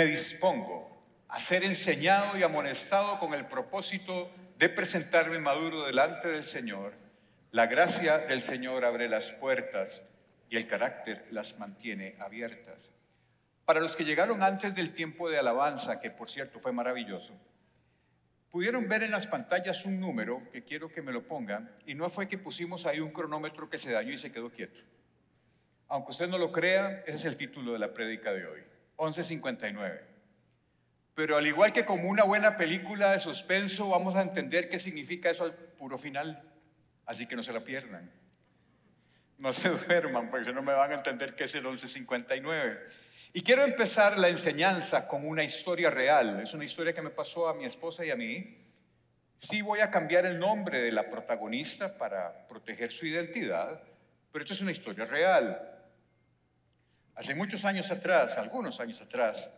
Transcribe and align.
me 0.00 0.06
dispongo 0.06 0.88
a 1.28 1.38
ser 1.38 1.62
enseñado 1.62 2.38
y 2.38 2.42
amonestado 2.42 3.18
con 3.18 3.34
el 3.34 3.44
propósito 3.44 4.30
de 4.56 4.70
presentarme 4.70 5.38
maduro 5.38 5.84
delante 5.84 6.28
del 6.28 6.44
Señor. 6.44 6.94
La 7.50 7.66
gracia 7.66 8.16
del 8.16 8.42
Señor 8.42 8.86
abre 8.86 9.10
las 9.10 9.30
puertas 9.32 10.02
y 10.48 10.56
el 10.56 10.66
carácter 10.66 11.26
las 11.32 11.58
mantiene 11.58 12.16
abiertas. 12.18 12.90
Para 13.66 13.80
los 13.80 13.94
que 13.94 14.06
llegaron 14.06 14.42
antes 14.42 14.74
del 14.74 14.94
tiempo 14.94 15.28
de 15.28 15.38
alabanza, 15.38 16.00
que 16.00 16.10
por 16.10 16.30
cierto 16.30 16.60
fue 16.60 16.72
maravilloso, 16.72 17.34
pudieron 18.50 18.88
ver 18.88 19.02
en 19.02 19.10
las 19.10 19.26
pantallas 19.26 19.84
un 19.84 20.00
número 20.00 20.50
que 20.50 20.64
quiero 20.64 20.90
que 20.90 21.02
me 21.02 21.12
lo 21.12 21.28
pongan, 21.28 21.70
y 21.84 21.92
no 21.92 22.08
fue 22.08 22.26
que 22.26 22.38
pusimos 22.38 22.86
ahí 22.86 23.00
un 23.00 23.12
cronómetro 23.12 23.68
que 23.68 23.78
se 23.78 23.92
dañó 23.92 24.14
y 24.14 24.16
se 24.16 24.32
quedó 24.32 24.48
quieto. 24.48 24.80
Aunque 25.88 26.12
usted 26.12 26.28
no 26.28 26.38
lo 26.38 26.50
crea, 26.50 27.02
ese 27.06 27.16
es 27.16 27.24
el 27.26 27.36
título 27.36 27.74
de 27.74 27.80
la 27.80 27.92
prédica 27.92 28.32
de 28.32 28.46
hoy, 28.46 28.62
1159. 29.00 30.10
Pero 31.14 31.36
al 31.36 31.46
igual 31.46 31.72
que 31.72 31.84
como 31.84 32.08
una 32.08 32.24
buena 32.24 32.56
película 32.56 33.12
de 33.12 33.18
suspenso, 33.18 33.88
vamos 33.88 34.14
a 34.16 34.22
entender 34.22 34.68
qué 34.68 34.78
significa 34.78 35.30
eso 35.30 35.44
al 35.44 35.54
puro 35.54 35.98
final. 35.98 36.42
Así 37.06 37.26
que 37.26 37.36
no 37.36 37.42
se 37.42 37.52
la 37.52 37.60
pierdan. 37.60 38.10
No 39.38 39.52
se 39.52 39.68
duerman, 39.86 40.30
porque 40.30 40.46
si 40.46 40.52
no 40.52 40.62
me 40.62 40.72
van 40.72 40.92
a 40.92 40.94
entender 40.94 41.34
qué 41.34 41.44
es 41.44 41.54
el 41.54 41.64
1159. 41.64 42.78
Y 43.32 43.42
quiero 43.42 43.64
empezar 43.64 44.18
la 44.18 44.28
enseñanza 44.28 45.06
con 45.06 45.26
una 45.26 45.44
historia 45.44 45.90
real. 45.90 46.40
Es 46.40 46.54
una 46.54 46.64
historia 46.64 46.92
que 46.92 47.02
me 47.02 47.10
pasó 47.10 47.48
a 47.48 47.54
mi 47.54 47.64
esposa 47.64 48.04
y 48.04 48.10
a 48.10 48.16
mí. 48.16 48.56
Sí 49.38 49.62
voy 49.62 49.80
a 49.80 49.90
cambiar 49.90 50.26
el 50.26 50.38
nombre 50.38 50.82
de 50.82 50.92
la 50.92 51.08
protagonista 51.08 51.96
para 51.96 52.46
proteger 52.46 52.92
su 52.92 53.06
identidad, 53.06 53.82
pero 54.30 54.42
esto 54.42 54.54
es 54.54 54.60
una 54.60 54.72
historia 54.72 55.06
real. 55.06 55.79
Hace 57.20 57.34
muchos 57.34 57.66
años 57.66 57.90
atrás, 57.90 58.38
algunos 58.38 58.80
años 58.80 58.98
atrás, 59.02 59.52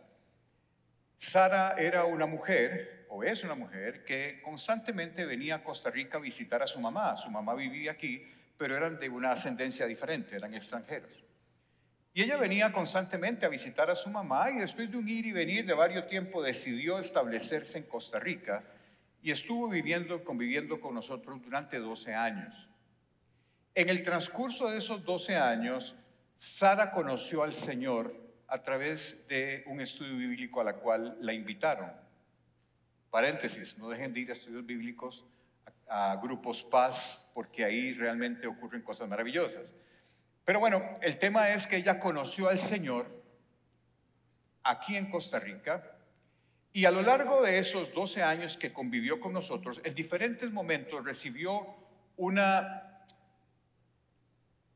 Sara 1.17 1.75
era 1.77 2.03
una 2.03 2.25
mujer, 2.25 3.05
o 3.07 3.23
es 3.23 3.41
una 3.45 3.55
mujer, 3.55 4.03
que 4.03 4.41
constantemente 4.43 5.25
venía 5.25 5.55
a 5.55 5.63
Costa 5.63 5.89
Rica 5.89 6.17
a 6.17 6.19
visitar 6.19 6.61
a 6.61 6.67
su 6.67 6.81
mamá. 6.81 7.15
Su 7.15 7.31
mamá 7.31 7.55
vivía 7.55 7.93
aquí, 7.93 8.21
pero 8.57 8.75
eran 8.75 8.99
de 8.99 9.07
una 9.07 9.31
ascendencia 9.31 9.85
diferente, 9.85 10.35
eran 10.35 10.53
extranjeros. 10.53 11.23
Y 12.13 12.23
ella 12.23 12.35
venía 12.35 12.69
constantemente 12.73 13.45
a 13.45 13.49
visitar 13.49 13.89
a 13.89 13.95
su 13.95 14.09
mamá 14.09 14.51
y 14.51 14.57
después 14.57 14.91
de 14.91 14.97
un 14.97 15.07
ir 15.07 15.25
y 15.25 15.31
venir 15.31 15.65
de 15.65 15.73
varios 15.73 16.05
tiempos 16.07 16.45
decidió 16.45 16.99
establecerse 16.99 17.77
en 17.77 17.85
Costa 17.85 18.19
Rica 18.19 18.61
y 19.21 19.31
estuvo 19.31 19.69
viviendo, 19.69 20.21
conviviendo 20.25 20.81
con 20.81 20.95
nosotros 20.95 21.41
durante 21.41 21.79
12 21.79 22.13
años. 22.13 22.67
En 23.73 23.87
el 23.87 24.03
transcurso 24.03 24.69
de 24.69 24.79
esos 24.79 25.05
12 25.05 25.37
años, 25.37 25.95
Sara 26.43 26.91
conoció 26.91 27.41
al 27.41 27.53
Señor 27.53 28.13
a 28.49 28.61
través 28.61 29.25
de 29.29 29.63
un 29.67 29.79
estudio 29.79 30.17
bíblico 30.17 30.59
a 30.59 30.65
la 30.65 30.73
cual 30.73 31.15
la 31.21 31.31
invitaron. 31.31 31.89
Paréntesis, 33.09 33.77
no 33.77 33.87
dejen 33.87 34.13
de 34.13 34.19
ir 34.19 34.29
a 34.29 34.33
estudios 34.33 34.65
bíblicos, 34.65 35.23
a, 35.87 36.17
grupos 36.21 36.61
paz, 36.61 37.31
porque 37.33 37.63
ahí 37.63 37.93
realmente 37.93 38.45
ocurren 38.45 38.81
cosas 38.81 39.07
maravillosas. 39.07 39.73
Pero 40.43 40.59
bueno, 40.59 40.83
el 40.99 41.17
tema 41.17 41.49
es 41.51 41.65
que 41.65 41.77
ella 41.77 41.97
conoció 41.97 42.49
al 42.49 42.59
Señor 42.59 43.07
aquí 44.63 44.97
en 44.97 45.09
Costa 45.09 45.39
Rica 45.39 45.95
y 46.73 46.83
a 46.83 46.91
lo 46.91 47.03
largo 47.03 47.41
de 47.41 47.57
esos 47.57 47.93
12 47.93 48.21
años 48.21 48.57
que 48.57 48.73
convivió 48.73 49.21
con 49.21 49.31
nosotros, 49.31 49.79
en 49.85 49.95
diferentes 49.95 50.51
momentos 50.51 51.05
recibió 51.05 51.73
una, 52.17 52.92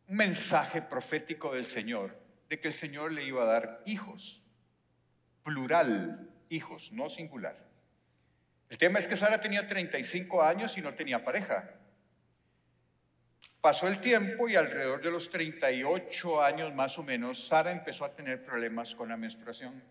un 0.07 0.15
mensaje 0.15 0.81
profético 0.81 1.53
del 1.53 1.65
Señor 1.65 2.17
de 2.49 2.59
que 2.59 2.69
el 2.69 2.73
Señor 2.73 3.11
le 3.11 3.25
iba 3.25 3.43
a 3.43 3.45
dar 3.45 3.81
hijos, 3.85 4.41
plural, 5.43 6.29
hijos, 6.49 6.91
no 6.93 7.09
singular. 7.09 7.57
El 8.69 8.77
tema 8.77 8.99
es 8.99 9.07
que 9.07 9.17
Sara 9.17 9.41
tenía 9.41 9.67
35 9.67 10.41
años 10.41 10.77
y 10.77 10.81
no 10.81 10.93
tenía 10.93 11.23
pareja. 11.23 11.73
Pasó 13.59 13.87
el 13.87 13.99
tiempo 13.99 14.47
y 14.47 14.55
alrededor 14.55 15.01
de 15.01 15.11
los 15.11 15.29
38 15.29 16.41
años 16.41 16.73
más 16.73 16.97
o 16.97 17.03
menos, 17.03 17.47
Sara 17.47 17.71
empezó 17.71 18.05
a 18.05 18.13
tener 18.13 18.45
problemas 18.45 18.95
con 18.95 19.09
la 19.09 19.17
menstruación 19.17 19.83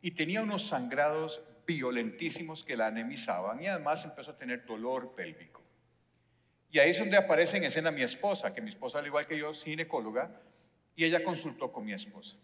y 0.00 0.12
tenía 0.12 0.42
unos 0.42 0.66
sangrados 0.66 1.42
violentísimos 1.66 2.62
que 2.62 2.76
la 2.76 2.86
anemizaban 2.86 3.62
y 3.62 3.66
además 3.66 4.04
empezó 4.04 4.32
a 4.32 4.36
tener 4.36 4.64
dolor 4.64 5.14
pélvico. 5.14 5.63
Y 6.74 6.80
ahí 6.80 6.90
es 6.90 6.98
donde 6.98 7.16
aparece 7.16 7.58
en 7.58 7.62
escena 7.62 7.92
mi 7.92 8.02
esposa, 8.02 8.52
que 8.52 8.60
mi 8.60 8.70
esposa, 8.70 8.98
al 8.98 9.06
igual 9.06 9.28
que 9.28 9.38
yo, 9.38 9.50
es 9.50 9.62
ginecóloga, 9.62 10.28
y 10.96 11.04
ella 11.04 11.22
consultó 11.22 11.70
con 11.70 11.84
mi 11.84 11.92
esposa. 11.92 12.36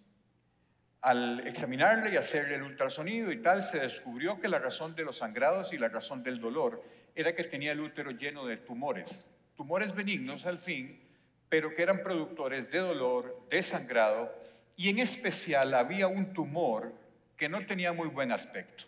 Al 1.01 1.45
examinarle 1.49 2.13
y 2.13 2.17
hacerle 2.17 2.55
el 2.55 2.63
ultrasonido 2.63 3.33
y 3.33 3.43
tal, 3.43 3.65
se 3.65 3.81
descubrió 3.81 4.39
que 4.41 4.47
la 4.47 4.61
razón 4.61 4.95
de 4.95 5.03
los 5.03 5.17
sangrados 5.17 5.73
y 5.73 5.79
la 5.79 5.89
razón 5.89 6.23
del 6.23 6.39
dolor 6.39 6.81
era 7.17 7.35
que 7.35 7.43
tenía 7.43 7.73
el 7.73 7.81
útero 7.81 8.13
lleno 8.13 8.47
de 8.47 8.59
tumores 8.59 9.27
tumores 9.57 9.93
benignos 9.95 10.47
al 10.47 10.59
fin, 10.59 10.99
pero 11.49 11.75
que 11.75 11.83
eran 11.83 12.05
productores 12.05 12.71
de 12.71 12.79
dolor, 12.79 13.47
de 13.51 13.65
sangrado, 13.65 14.33
y 14.77 14.91
en 14.91 15.01
especial 15.01 15.75
había 15.75 16.07
un 16.07 16.33
tumor 16.33 16.95
que 17.37 17.49
no 17.49 17.67
tenía 17.67 17.93
muy 17.93 18.07
buen 18.07 18.31
aspecto. 18.31 18.85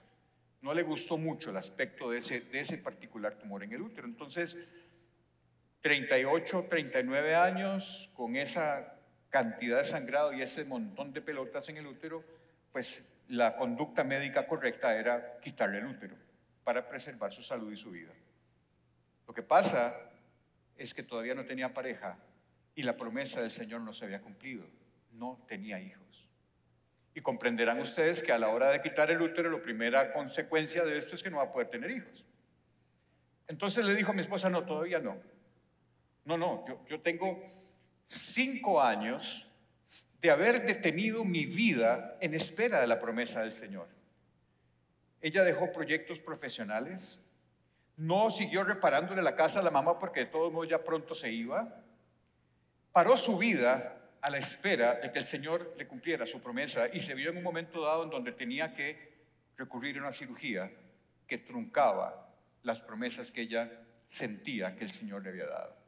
No 0.62 0.72
le 0.72 0.82
gustó 0.82 1.18
mucho 1.18 1.50
el 1.50 1.56
aspecto 1.58 2.08
de 2.10 2.20
ese, 2.20 2.40
de 2.40 2.60
ese 2.60 2.78
particular 2.78 3.34
tumor 3.34 3.64
en 3.64 3.72
el 3.72 3.82
útero. 3.82 4.06
Entonces, 4.06 4.56
38, 5.82 6.66
39 6.70 7.34
años, 7.34 8.08
con 8.14 8.36
esa 8.36 8.94
cantidad 9.30 9.78
de 9.78 9.84
sangrado 9.84 10.32
y 10.32 10.42
ese 10.42 10.64
montón 10.64 11.12
de 11.12 11.20
pelotas 11.20 11.68
en 11.68 11.76
el 11.76 11.86
útero, 11.86 12.24
pues 12.72 13.12
la 13.28 13.56
conducta 13.56 14.04
médica 14.04 14.46
correcta 14.46 14.96
era 14.96 15.38
quitarle 15.40 15.78
el 15.78 15.86
útero 15.86 16.16
para 16.64 16.88
preservar 16.88 17.32
su 17.32 17.42
salud 17.42 17.72
y 17.72 17.76
su 17.76 17.90
vida. 17.90 18.12
Lo 19.26 19.34
que 19.34 19.42
pasa 19.42 19.94
es 20.76 20.94
que 20.94 21.02
todavía 21.02 21.34
no 21.34 21.44
tenía 21.44 21.74
pareja 21.74 22.16
y 22.74 22.82
la 22.82 22.96
promesa 22.96 23.40
del 23.40 23.50
Señor 23.50 23.80
no 23.80 23.92
se 23.92 24.04
había 24.04 24.20
cumplido. 24.20 24.64
No 25.12 25.44
tenía 25.48 25.80
hijos. 25.80 26.28
Y 27.14 27.20
comprenderán 27.20 27.78
ustedes 27.80 28.22
que 28.22 28.32
a 28.32 28.38
la 28.38 28.48
hora 28.48 28.70
de 28.70 28.80
quitar 28.80 29.10
el 29.10 29.20
útero, 29.20 29.50
la 29.50 29.62
primera 29.62 30.12
consecuencia 30.12 30.84
de 30.84 30.96
esto 30.96 31.16
es 31.16 31.22
que 31.22 31.30
no 31.30 31.38
va 31.38 31.44
a 31.44 31.52
poder 31.52 31.68
tener 31.68 31.90
hijos. 31.90 32.24
Entonces 33.48 33.84
le 33.84 33.94
dijo 33.94 34.12
a 34.12 34.14
mi 34.14 34.22
esposa, 34.22 34.48
no, 34.48 34.64
todavía 34.64 35.00
no. 35.00 35.16
No, 36.24 36.36
no, 36.36 36.64
yo, 36.88 37.00
tengo 37.00 37.42
cinco 38.06 38.80
años 38.80 39.46
de 40.20 40.30
haber 40.30 40.64
detenido 40.64 41.24
mi 41.24 41.46
vida 41.46 42.16
en 42.20 42.34
espera 42.34 42.80
de 42.80 42.86
la 42.86 43.00
promesa 43.00 43.40
del 43.40 43.52
Señor. 43.52 43.88
Ella 45.20 45.42
dejó 45.42 45.72
proyectos 45.72 46.20
profesionales, 46.20 47.18
no 47.96 48.30
siguió 48.30 48.64
reparándole 48.64 49.22
la 49.22 49.34
casa 49.34 49.60
a 49.60 49.62
la 49.62 49.70
mamá 49.70 49.98
porque 49.98 50.20
de 50.20 50.26
todos 50.26 50.52
modos 50.52 50.68
ya 50.68 50.82
pronto 50.82 51.14
se 51.14 51.30
iba. 51.30 51.82
Paró 52.92 53.16
su 53.16 53.36
vida 53.36 53.98
a 54.20 54.30
la 54.30 54.38
espera 54.38 54.94
de 54.94 55.10
que 55.10 55.18
el 55.18 55.24
Señor 55.24 55.74
le 55.76 55.88
cumpliera 55.88 56.24
su 56.24 56.40
promesa 56.40 56.86
y 56.92 57.00
se 57.00 57.14
vio 57.14 57.30
en 57.30 57.38
un 57.38 57.42
momento 57.42 57.82
dado 57.82 58.04
en 58.04 58.10
donde 58.10 58.32
tenía 58.32 58.74
que 58.74 59.12
recurrir 59.56 59.98
a 59.98 60.02
una 60.02 60.12
cirugía 60.12 60.70
que 61.26 61.38
truncaba 61.38 62.28
las 62.62 62.80
promesas 62.80 63.30
que 63.32 63.42
ella 63.42 63.70
sentía 64.06 64.76
que 64.76 64.84
el 64.84 64.92
Señor 64.92 65.22
le 65.22 65.30
había 65.30 65.46
dado. 65.46 65.81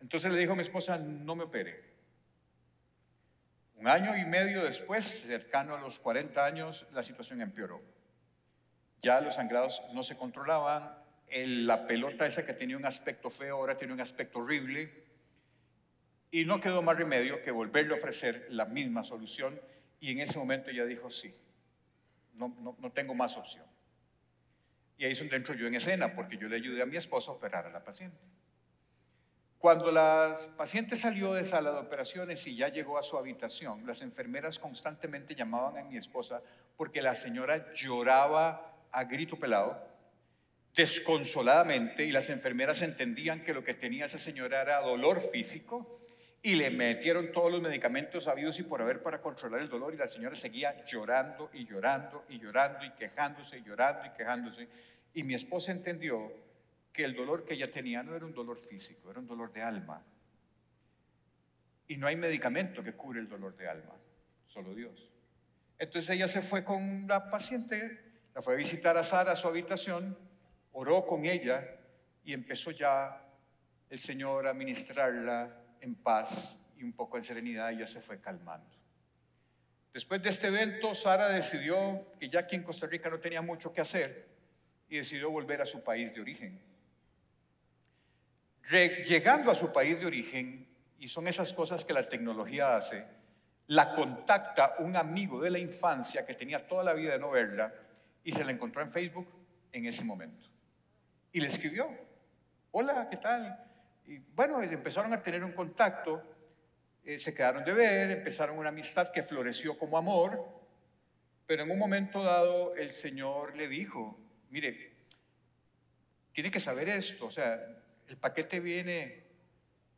Entonces 0.00 0.32
le 0.32 0.38
dijo 0.38 0.52
a 0.52 0.56
mi 0.56 0.62
esposa, 0.62 0.98
no 0.98 1.34
me 1.34 1.44
opere. 1.44 1.96
Un 3.76 3.88
año 3.88 4.16
y 4.16 4.24
medio 4.24 4.64
después, 4.64 5.04
cercano 5.26 5.74
a 5.74 5.80
los 5.80 5.98
40 5.98 6.44
años, 6.44 6.86
la 6.92 7.02
situación 7.02 7.42
empeoró. 7.42 7.82
Ya 9.02 9.20
los 9.20 9.34
sangrados 9.34 9.82
no 9.92 10.02
se 10.02 10.16
controlaban, 10.16 10.96
la 11.30 11.86
pelota 11.86 12.26
esa 12.26 12.46
que 12.46 12.54
tenía 12.54 12.76
un 12.76 12.86
aspecto 12.86 13.30
feo 13.30 13.56
ahora 13.56 13.76
tiene 13.76 13.92
un 13.92 14.00
aspecto 14.00 14.38
horrible 14.38 15.04
y 16.30 16.44
no 16.44 16.60
quedó 16.60 16.82
más 16.82 16.96
remedio 16.96 17.42
que 17.42 17.50
volverle 17.50 17.94
a 17.94 17.96
ofrecer 17.96 18.46
la 18.50 18.64
misma 18.64 19.04
solución 19.04 19.60
y 20.00 20.12
en 20.12 20.20
ese 20.20 20.38
momento 20.38 20.70
ella 20.70 20.84
dijo 20.84 21.10
sí, 21.10 21.34
no, 22.34 22.54
no, 22.60 22.76
no 22.78 22.92
tengo 22.92 23.14
más 23.14 23.36
opción. 23.36 23.64
Y 24.98 25.04
ahí 25.04 25.12
es 25.12 25.18
donde 25.18 25.36
entro 25.36 25.54
yo 25.54 25.66
en 25.66 25.74
escena 25.74 26.14
porque 26.14 26.38
yo 26.38 26.48
le 26.48 26.56
ayudé 26.56 26.82
a 26.82 26.86
mi 26.86 26.96
esposa 26.96 27.30
a 27.30 27.34
operar 27.34 27.66
a 27.66 27.70
la 27.70 27.84
paciente. 27.84 28.18
Cuando 29.66 29.90
la 29.90 30.36
paciente 30.56 30.94
salió 30.94 31.32
de 31.32 31.44
sala 31.44 31.72
de 31.72 31.78
operaciones 31.78 32.46
y 32.46 32.54
ya 32.54 32.68
llegó 32.68 32.98
a 32.98 33.02
su 33.02 33.18
habitación, 33.18 33.84
las 33.84 34.00
enfermeras 34.00 34.60
constantemente 34.60 35.34
llamaban 35.34 35.76
a 35.76 35.82
mi 35.82 35.96
esposa 35.96 36.40
porque 36.76 37.02
la 37.02 37.16
señora 37.16 37.72
lloraba 37.74 38.76
a 38.92 39.02
grito 39.02 39.34
pelado, 39.34 39.76
desconsoladamente, 40.72 42.04
y 42.04 42.12
las 42.12 42.30
enfermeras 42.30 42.80
entendían 42.80 43.42
que 43.42 43.52
lo 43.52 43.64
que 43.64 43.74
tenía 43.74 44.06
esa 44.06 44.20
señora 44.20 44.62
era 44.62 44.80
dolor 44.82 45.20
físico, 45.20 45.98
y 46.42 46.54
le 46.54 46.70
metieron 46.70 47.32
todos 47.32 47.50
los 47.50 47.60
medicamentos 47.60 48.28
habidos 48.28 48.60
y 48.60 48.62
por 48.62 48.80
haber 48.80 49.02
para 49.02 49.20
controlar 49.20 49.62
el 49.62 49.68
dolor, 49.68 49.92
y 49.92 49.96
la 49.96 50.06
señora 50.06 50.36
seguía 50.36 50.84
llorando 50.84 51.50
y 51.52 51.66
llorando 51.66 52.24
y 52.28 52.38
llorando 52.38 52.84
y 52.84 52.92
quejándose 52.92 53.58
y 53.58 53.64
llorando 53.64 54.06
y 54.06 54.10
quejándose. 54.10 54.68
Y 55.12 55.24
mi 55.24 55.34
esposa 55.34 55.72
entendió 55.72 56.45
que 56.96 57.04
el 57.04 57.14
dolor 57.14 57.44
que 57.44 57.52
ella 57.52 57.70
tenía 57.70 58.02
no 58.02 58.16
era 58.16 58.24
un 58.24 58.32
dolor 58.32 58.58
físico, 58.58 59.10
era 59.10 59.20
un 59.20 59.26
dolor 59.26 59.52
de 59.52 59.60
alma. 59.60 60.02
Y 61.88 61.98
no 61.98 62.06
hay 62.06 62.16
medicamento 62.16 62.82
que 62.82 62.94
cure 62.94 63.20
el 63.20 63.28
dolor 63.28 63.54
de 63.54 63.68
alma, 63.68 63.92
solo 64.46 64.74
Dios. 64.74 65.10
Entonces 65.78 66.08
ella 66.08 66.26
se 66.26 66.40
fue 66.40 66.64
con 66.64 67.06
la 67.06 67.30
paciente, 67.30 68.22
la 68.34 68.40
fue 68.40 68.54
a 68.54 68.56
visitar 68.56 68.96
a 68.96 69.04
Sara 69.04 69.32
a 69.32 69.36
su 69.36 69.46
habitación, 69.46 70.16
oró 70.72 71.04
con 71.04 71.26
ella 71.26 71.68
y 72.24 72.32
empezó 72.32 72.70
ya 72.70 73.22
el 73.90 73.98
Señor 73.98 74.46
a 74.46 74.54
ministrarla 74.54 75.54
en 75.82 75.96
paz 75.96 76.66
y 76.78 76.82
un 76.82 76.94
poco 76.94 77.18
en 77.18 77.24
serenidad, 77.24 77.72
ella 77.72 77.86
se 77.86 78.00
fue 78.00 78.22
calmando. 78.22 78.74
Después 79.92 80.22
de 80.22 80.30
este 80.30 80.46
evento, 80.46 80.94
Sara 80.94 81.28
decidió 81.28 82.10
que 82.18 82.30
ya 82.30 82.40
aquí 82.40 82.56
en 82.56 82.62
Costa 82.62 82.86
Rica 82.86 83.10
no 83.10 83.20
tenía 83.20 83.42
mucho 83.42 83.70
que 83.70 83.82
hacer 83.82 84.28
y 84.88 84.96
decidió 84.96 85.30
volver 85.30 85.60
a 85.60 85.66
su 85.66 85.84
país 85.84 86.14
de 86.14 86.22
origen. 86.22 86.75
Llegando 88.70 89.50
a 89.50 89.54
su 89.54 89.72
país 89.72 89.98
de 90.00 90.06
origen, 90.06 90.66
y 90.98 91.08
son 91.08 91.28
esas 91.28 91.52
cosas 91.52 91.84
que 91.84 91.92
la 91.92 92.08
tecnología 92.08 92.76
hace, 92.76 93.06
la 93.68 93.94
contacta 93.94 94.76
un 94.78 94.96
amigo 94.96 95.40
de 95.40 95.50
la 95.50 95.58
infancia 95.58 96.24
que 96.24 96.34
tenía 96.34 96.66
toda 96.66 96.84
la 96.84 96.92
vida 96.94 97.12
de 97.12 97.18
no 97.18 97.30
verla 97.30 97.72
y 98.22 98.32
se 98.32 98.44
la 98.44 98.52
encontró 98.52 98.82
en 98.82 98.90
Facebook 98.90 99.28
en 99.72 99.86
ese 99.86 100.04
momento. 100.04 100.48
Y 101.32 101.40
le 101.40 101.48
escribió, 101.48 101.88
hola, 102.70 103.08
¿qué 103.10 103.16
tal? 103.16 103.64
Y 104.06 104.18
bueno, 104.18 104.62
empezaron 104.62 105.12
a 105.12 105.22
tener 105.22 105.44
un 105.44 105.52
contacto, 105.52 106.22
eh, 107.04 107.18
se 107.18 107.34
quedaron 107.34 107.64
de 107.64 107.72
ver, 107.72 108.10
empezaron 108.10 108.58
una 108.58 108.70
amistad 108.70 109.10
que 109.10 109.22
floreció 109.22 109.78
como 109.78 109.98
amor, 109.98 110.44
pero 111.46 111.64
en 111.64 111.70
un 111.70 111.78
momento 111.78 112.22
dado 112.22 112.74
el 112.76 112.92
Señor 112.92 113.56
le 113.56 113.68
dijo, 113.68 114.18
mire, 114.50 114.92
tiene 116.32 116.50
que 116.50 116.60
saber 116.60 116.88
esto, 116.88 117.26
o 117.26 117.30
sea, 117.30 117.60
el 118.08 118.16
paquete 118.16 118.60
viene, 118.60 119.24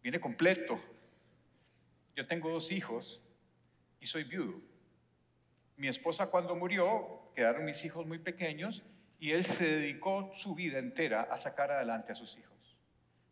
viene 0.02 0.20
completo. 0.20 0.80
Yo 2.14 2.26
tengo 2.26 2.50
dos 2.50 2.72
hijos 2.72 3.20
y 4.00 4.06
soy 4.06 4.24
viudo. 4.24 4.60
Mi 5.76 5.88
esposa 5.88 6.28
cuando 6.30 6.56
murió, 6.56 7.30
quedaron 7.34 7.64
mis 7.64 7.84
hijos 7.84 8.06
muy 8.06 8.18
pequeños 8.18 8.82
y 9.20 9.30
él 9.30 9.44
se 9.44 9.64
dedicó 9.64 10.30
su 10.34 10.54
vida 10.54 10.78
entera 10.78 11.22
a 11.22 11.36
sacar 11.36 11.70
adelante 11.70 12.12
a 12.12 12.14
sus 12.14 12.36
hijos. 12.36 12.76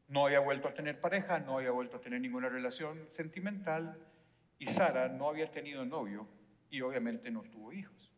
No 0.08 0.26
había 0.26 0.40
vuelto 0.40 0.69
a 0.69 0.75
tener 0.75 1.00
pareja, 1.00 1.40
no 1.40 1.58
había 1.58 1.72
vuelto 1.72 1.96
a 1.96 2.00
tener 2.00 2.20
ninguna 2.20 2.49
relación 2.49 3.08
sentimental 3.17 3.99
y 4.58 4.67
Sara 4.67 5.08
no 5.08 5.29
había 5.29 5.50
tenido 5.50 5.84
novio 5.84 6.29
y 6.70 6.81
obviamente 6.81 7.31
no 7.31 7.43
tuvo 7.43 7.72
hijos. 7.72 8.12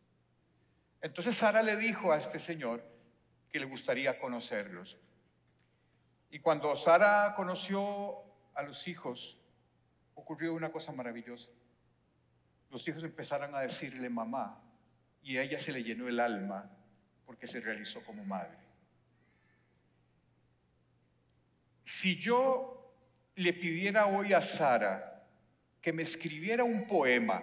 Entonces 1.01 1.35
Sara 1.35 1.63
le 1.63 1.75
dijo 1.77 2.11
a 2.11 2.17
este 2.17 2.39
señor 2.39 2.83
que 3.49 3.59
le 3.59 3.65
gustaría 3.65 4.19
conocerlos. 4.19 4.97
Y 6.29 6.39
cuando 6.39 6.75
Sara 6.75 7.33
conoció 7.35 8.17
a 8.53 8.61
los 8.63 8.87
hijos, 8.87 9.37
ocurrió 10.15 10.53
una 10.53 10.71
cosa 10.71 10.91
maravillosa. 10.91 11.49
Los 12.69 12.87
hijos 12.87 13.03
empezaron 13.03 13.55
a 13.55 13.61
decirle 13.61 14.09
mamá 14.09 14.61
y 15.23 15.37
a 15.37 15.43
ella 15.43 15.59
se 15.59 15.71
le 15.71 15.83
llenó 15.83 16.07
el 16.07 16.19
alma 16.19 16.69
porque 17.25 17.47
se 17.47 17.59
realizó 17.59 18.03
como 18.03 18.23
madre. 18.23 18.57
Si 21.83 22.15
yo 22.15 22.93
le 23.35 23.53
pidiera 23.53 24.05
hoy 24.05 24.33
a 24.33 24.41
Sara 24.41 25.25
que 25.81 25.93
me 25.93 26.03
escribiera 26.03 26.63
un 26.63 26.85
poema 26.85 27.41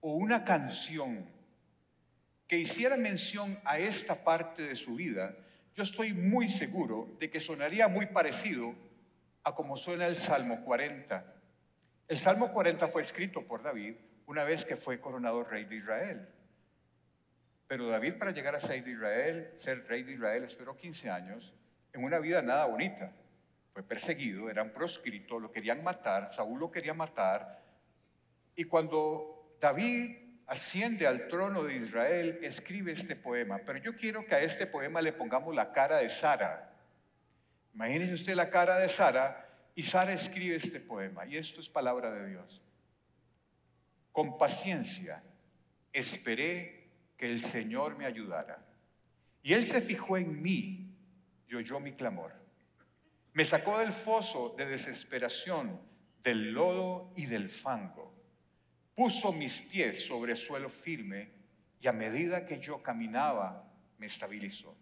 o 0.00 0.14
una 0.14 0.44
canción 0.44 1.28
que 2.48 2.58
hiciera 2.58 2.96
mención 2.96 3.58
a 3.64 3.78
esta 3.78 4.24
parte 4.24 4.62
de 4.62 4.76
su 4.76 4.96
vida, 4.96 5.34
yo 5.74 5.82
estoy 5.82 6.12
muy 6.12 6.48
seguro 6.48 7.16
de 7.18 7.30
que 7.30 7.40
sonaría 7.40 7.88
muy 7.88 8.06
parecido 8.06 8.74
a 9.44 9.54
como 9.54 9.76
suena 9.76 10.06
el 10.06 10.16
Salmo 10.16 10.64
40. 10.64 11.34
El 12.08 12.18
Salmo 12.18 12.52
40 12.52 12.88
fue 12.88 13.02
escrito 13.02 13.46
por 13.46 13.62
David 13.62 13.94
una 14.26 14.44
vez 14.44 14.64
que 14.64 14.76
fue 14.76 15.00
coronado 15.00 15.44
rey 15.44 15.64
de 15.64 15.76
Israel. 15.76 16.28
Pero 17.66 17.88
David 17.88 18.14
para 18.18 18.32
llegar 18.32 18.54
a 18.54 18.60
ser 18.60 18.84
de 18.84 18.90
Israel, 18.90 19.54
ser 19.56 19.86
rey 19.86 20.02
de 20.02 20.12
Israel, 20.12 20.44
esperó 20.44 20.76
15 20.76 21.10
años 21.10 21.52
en 21.92 22.04
una 22.04 22.18
vida 22.18 22.42
nada 22.42 22.66
bonita 22.66 23.12
fue 23.72 23.82
perseguido, 23.82 24.50
era 24.50 24.62
un 24.62 24.70
proscrito, 24.70 25.40
lo 25.40 25.50
querían 25.50 25.82
matar, 25.82 26.32
Saúl 26.32 26.60
lo 26.60 26.70
quería 26.70 26.92
matar. 26.94 27.62
Y 28.54 28.64
cuando 28.64 29.56
David 29.58 30.21
asciende 30.52 31.06
al 31.06 31.28
trono 31.28 31.64
de 31.64 31.76
Israel, 31.76 32.38
escribe 32.42 32.92
este 32.92 33.16
poema. 33.16 33.60
Pero 33.64 33.78
yo 33.78 33.96
quiero 33.96 34.26
que 34.26 34.34
a 34.34 34.40
este 34.40 34.66
poema 34.66 35.00
le 35.00 35.14
pongamos 35.14 35.54
la 35.54 35.72
cara 35.72 35.96
de 35.96 36.10
Sara. 36.10 36.70
Imagínese 37.72 38.12
usted 38.12 38.34
la 38.34 38.50
cara 38.50 38.76
de 38.76 38.90
Sara 38.90 39.48
y 39.74 39.82
Sara 39.82 40.12
escribe 40.12 40.56
este 40.56 40.80
poema. 40.80 41.24
Y 41.24 41.38
esto 41.38 41.62
es 41.62 41.70
palabra 41.70 42.10
de 42.12 42.28
Dios. 42.28 42.60
Con 44.12 44.36
paciencia 44.36 45.22
esperé 45.90 46.90
que 47.16 47.32
el 47.32 47.42
Señor 47.42 47.96
me 47.96 48.04
ayudara. 48.04 48.62
Y 49.42 49.54
Él 49.54 49.64
se 49.64 49.80
fijó 49.80 50.18
en 50.18 50.42
mí 50.42 50.94
y 51.48 51.54
oyó 51.54 51.80
mi 51.80 51.92
clamor. 51.92 52.34
Me 53.32 53.46
sacó 53.46 53.78
del 53.78 53.92
foso 53.92 54.54
de 54.58 54.66
desesperación, 54.66 55.80
del 56.22 56.52
lodo 56.52 57.10
y 57.16 57.24
del 57.24 57.48
fango. 57.48 58.11
Puso 58.94 59.32
mis 59.32 59.60
pies 59.62 60.04
sobre 60.06 60.36
suelo 60.36 60.68
firme 60.68 61.30
y 61.80 61.88
a 61.88 61.92
medida 61.92 62.44
que 62.44 62.58
yo 62.58 62.82
caminaba 62.82 63.64
me 63.98 64.06
estabilizó. 64.06 64.76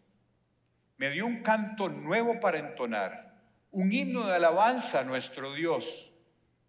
Me 0.97 1.11
dio 1.11 1.27
un 1.27 1.43
canto 1.43 1.89
nuevo 1.89 2.41
para 2.41 2.59
entonar, 2.59 3.35
un 3.71 3.93
himno 3.93 4.27
de 4.27 4.35
alabanza 4.35 5.01
a 5.01 5.05
nuestro 5.05 5.55
Dios. 5.55 6.13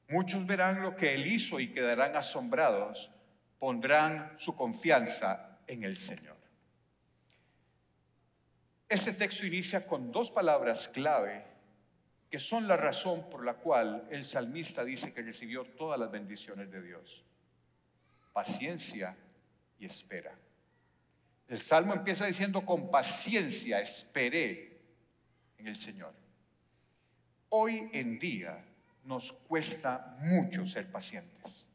Muchos 0.07 0.45
verán 0.45 0.81
lo 0.81 0.95
que 0.95 1.13
Él 1.13 1.27
hizo 1.27 1.59
y 1.59 1.73
quedarán 1.73 2.15
asombrados, 2.15 3.11
pondrán 3.59 4.33
su 4.37 4.55
confianza 4.55 5.59
en 5.67 5.83
el 5.83 5.97
Señor. 5.97 6.37
Este 8.87 9.13
texto 9.13 9.45
inicia 9.45 9.87
con 9.87 10.11
dos 10.11 10.31
palabras 10.31 10.87
clave 10.89 11.45
que 12.29 12.39
son 12.39 12.67
la 12.67 12.77
razón 12.77 13.29
por 13.29 13.43
la 13.43 13.55
cual 13.55 14.07
el 14.09 14.23
salmista 14.23 14.85
dice 14.85 15.13
que 15.13 15.21
recibió 15.21 15.65
todas 15.65 15.99
las 15.99 16.09
bendiciones 16.09 16.71
de 16.71 16.81
Dios. 16.81 17.25
Paciencia 18.33 19.15
y 19.79 19.85
espera. 19.85 20.33
El 21.47 21.59
salmo 21.59 21.93
empieza 21.93 22.25
diciendo, 22.25 22.65
con 22.65 22.89
paciencia 22.89 23.81
esperé 23.81 24.79
en 25.57 25.67
el 25.67 25.75
Señor. 25.75 26.13
Hoy 27.49 27.89
en 27.91 28.17
día 28.19 28.63
nos 29.03 29.33
cuesta 29.33 30.17
mucho 30.21 30.65
ser 30.65 30.89
pacientes. 30.89 31.67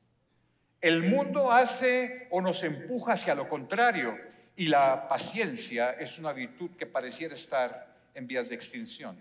El 0.81 1.03
mundo 1.03 1.53
hace 1.53 2.29
o 2.31 2.41
nos 2.41 2.63
empuja 2.63 3.15
hacia 3.15 3.35
lo 3.35 3.49
contrario 3.49 4.17
y 4.57 4.67
la 4.67 5.09
paciencia 5.09 5.91
es 5.91 6.19
una 6.19 6.33
virtud 6.33 6.71
que 6.79 6.87
pareciera 6.87 7.35
estar 7.35 7.95
en 8.15 8.27
vías 8.27 8.49
de 8.49 8.55
extinción. 8.55 9.19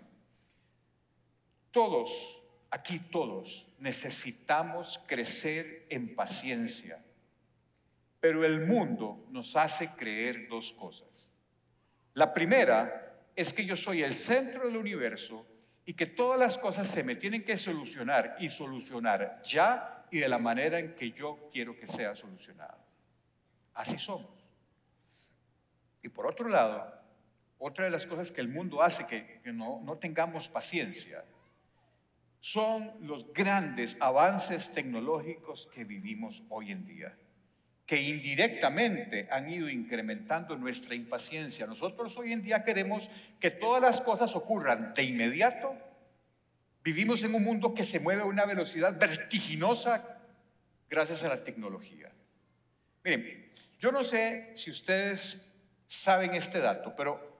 Todos, 1.70 2.42
aquí 2.70 2.98
todos, 2.98 3.66
necesitamos 3.78 5.04
crecer 5.06 5.86
en 5.90 6.14
paciencia. 6.14 7.04
Pero 8.26 8.44
el 8.44 8.66
mundo 8.66 9.24
nos 9.30 9.54
hace 9.54 9.86
creer 9.90 10.48
dos 10.48 10.72
cosas. 10.72 11.30
La 12.14 12.34
primera 12.34 13.22
es 13.36 13.52
que 13.52 13.64
yo 13.64 13.76
soy 13.76 14.02
el 14.02 14.14
centro 14.14 14.66
del 14.66 14.76
universo 14.76 15.46
y 15.84 15.94
que 15.94 16.06
todas 16.06 16.36
las 16.36 16.58
cosas 16.58 16.88
se 16.88 17.04
me 17.04 17.14
tienen 17.14 17.44
que 17.44 17.56
solucionar 17.56 18.34
y 18.40 18.48
solucionar 18.48 19.40
ya 19.44 20.04
y 20.10 20.18
de 20.18 20.28
la 20.28 20.40
manera 20.40 20.80
en 20.80 20.96
que 20.96 21.12
yo 21.12 21.48
quiero 21.52 21.76
que 21.76 21.86
sea 21.86 22.16
solucionado. 22.16 22.78
Así 23.74 23.96
somos. 23.96 24.44
Y 26.02 26.08
por 26.08 26.26
otro 26.26 26.48
lado, 26.48 27.00
otra 27.58 27.84
de 27.84 27.92
las 27.92 28.08
cosas 28.08 28.32
que 28.32 28.40
el 28.40 28.48
mundo 28.48 28.82
hace 28.82 29.06
que, 29.06 29.40
no, 29.52 29.80
no 29.84 29.98
tengamos 29.98 30.48
paciencia 30.48 31.24
son 32.40 32.92
los 33.02 33.32
grandes 33.32 33.96
avances 34.00 34.72
tecnológicos 34.72 35.68
que 35.68 35.84
vivimos 35.84 36.42
hoy 36.48 36.72
en 36.72 36.84
día, 36.84 37.16
que 37.86 38.02
indirectamente 38.02 39.28
han 39.30 39.48
ido 39.48 39.68
incrementando 39.68 40.56
nuestra 40.56 40.94
impaciencia. 40.94 41.66
Nosotros 41.66 42.16
hoy 42.18 42.32
en 42.32 42.42
día 42.42 42.64
queremos 42.64 43.10
que 43.38 43.52
todas 43.52 43.80
las 43.80 44.00
cosas 44.00 44.34
ocurran 44.34 44.92
de 44.94 45.04
inmediato. 45.04 45.74
Vivimos 46.82 47.22
en 47.22 47.34
un 47.34 47.44
mundo 47.44 47.72
que 47.72 47.84
se 47.84 48.00
mueve 48.00 48.22
a 48.22 48.26
una 48.26 48.44
velocidad 48.44 48.98
vertiginosa 48.98 50.18
gracias 50.90 51.22
a 51.22 51.28
la 51.28 51.44
tecnología. 51.44 52.10
Miren, 53.04 53.52
yo 53.78 53.92
no 53.92 54.02
sé 54.02 54.52
si 54.56 54.70
ustedes 54.70 55.54
saben 55.86 56.34
este 56.34 56.58
dato, 56.58 56.94
pero 56.96 57.36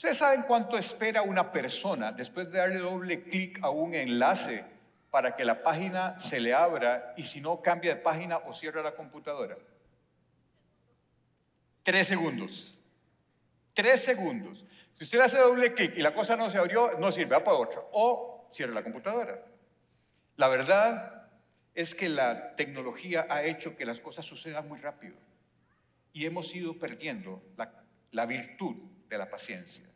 ¿Ustedes 0.00 0.16
saben 0.16 0.44
cuánto 0.44 0.78
espera 0.78 1.20
una 1.20 1.52
persona 1.52 2.10
después 2.10 2.50
de 2.50 2.56
darle 2.56 2.78
doble 2.78 3.22
clic 3.22 3.58
a 3.62 3.68
un 3.68 3.94
enlace 3.94 4.64
para 5.10 5.34
que 5.34 5.44
la 5.44 5.62
página 5.62 6.18
se 6.18 6.40
le 6.40 6.54
abra 6.54 7.14
y 7.16 7.24
si 7.24 7.40
no 7.40 7.60
cambia 7.60 7.94
de 7.94 8.00
página 8.00 8.38
o 8.38 8.52
cierra 8.52 8.82
la 8.82 8.94
computadora? 8.94 9.56
Tres 11.82 12.06
segundos. 12.06 12.78
Tres 13.74 14.02
segundos. 14.02 14.64
Si 14.94 15.04
usted 15.04 15.20
hace 15.20 15.38
doble 15.38 15.74
clic 15.74 15.96
y 15.96 16.02
la 16.02 16.14
cosa 16.14 16.36
no 16.36 16.50
se 16.50 16.58
abrió, 16.58 16.98
no 16.98 17.10
sirve, 17.10 17.36
va 17.36 17.44
para 17.44 17.56
otra. 17.56 17.80
O 17.92 18.48
cierra 18.52 18.74
la 18.74 18.82
computadora. 18.82 19.42
La 20.36 20.48
verdad 20.48 21.28
es 21.74 21.94
que 21.94 22.08
la 22.08 22.54
tecnología 22.56 23.26
ha 23.28 23.42
hecho 23.44 23.76
que 23.76 23.86
las 23.86 24.00
cosas 24.00 24.26
sucedan 24.26 24.68
muy 24.68 24.78
rápido 24.78 25.16
y 26.12 26.26
hemos 26.26 26.54
ido 26.54 26.78
perdiendo 26.78 27.42
la, 27.56 27.72
la 28.10 28.26
virtud 28.26 28.76
de 29.08 29.18
la 29.18 29.30
paciencia. 29.30 29.86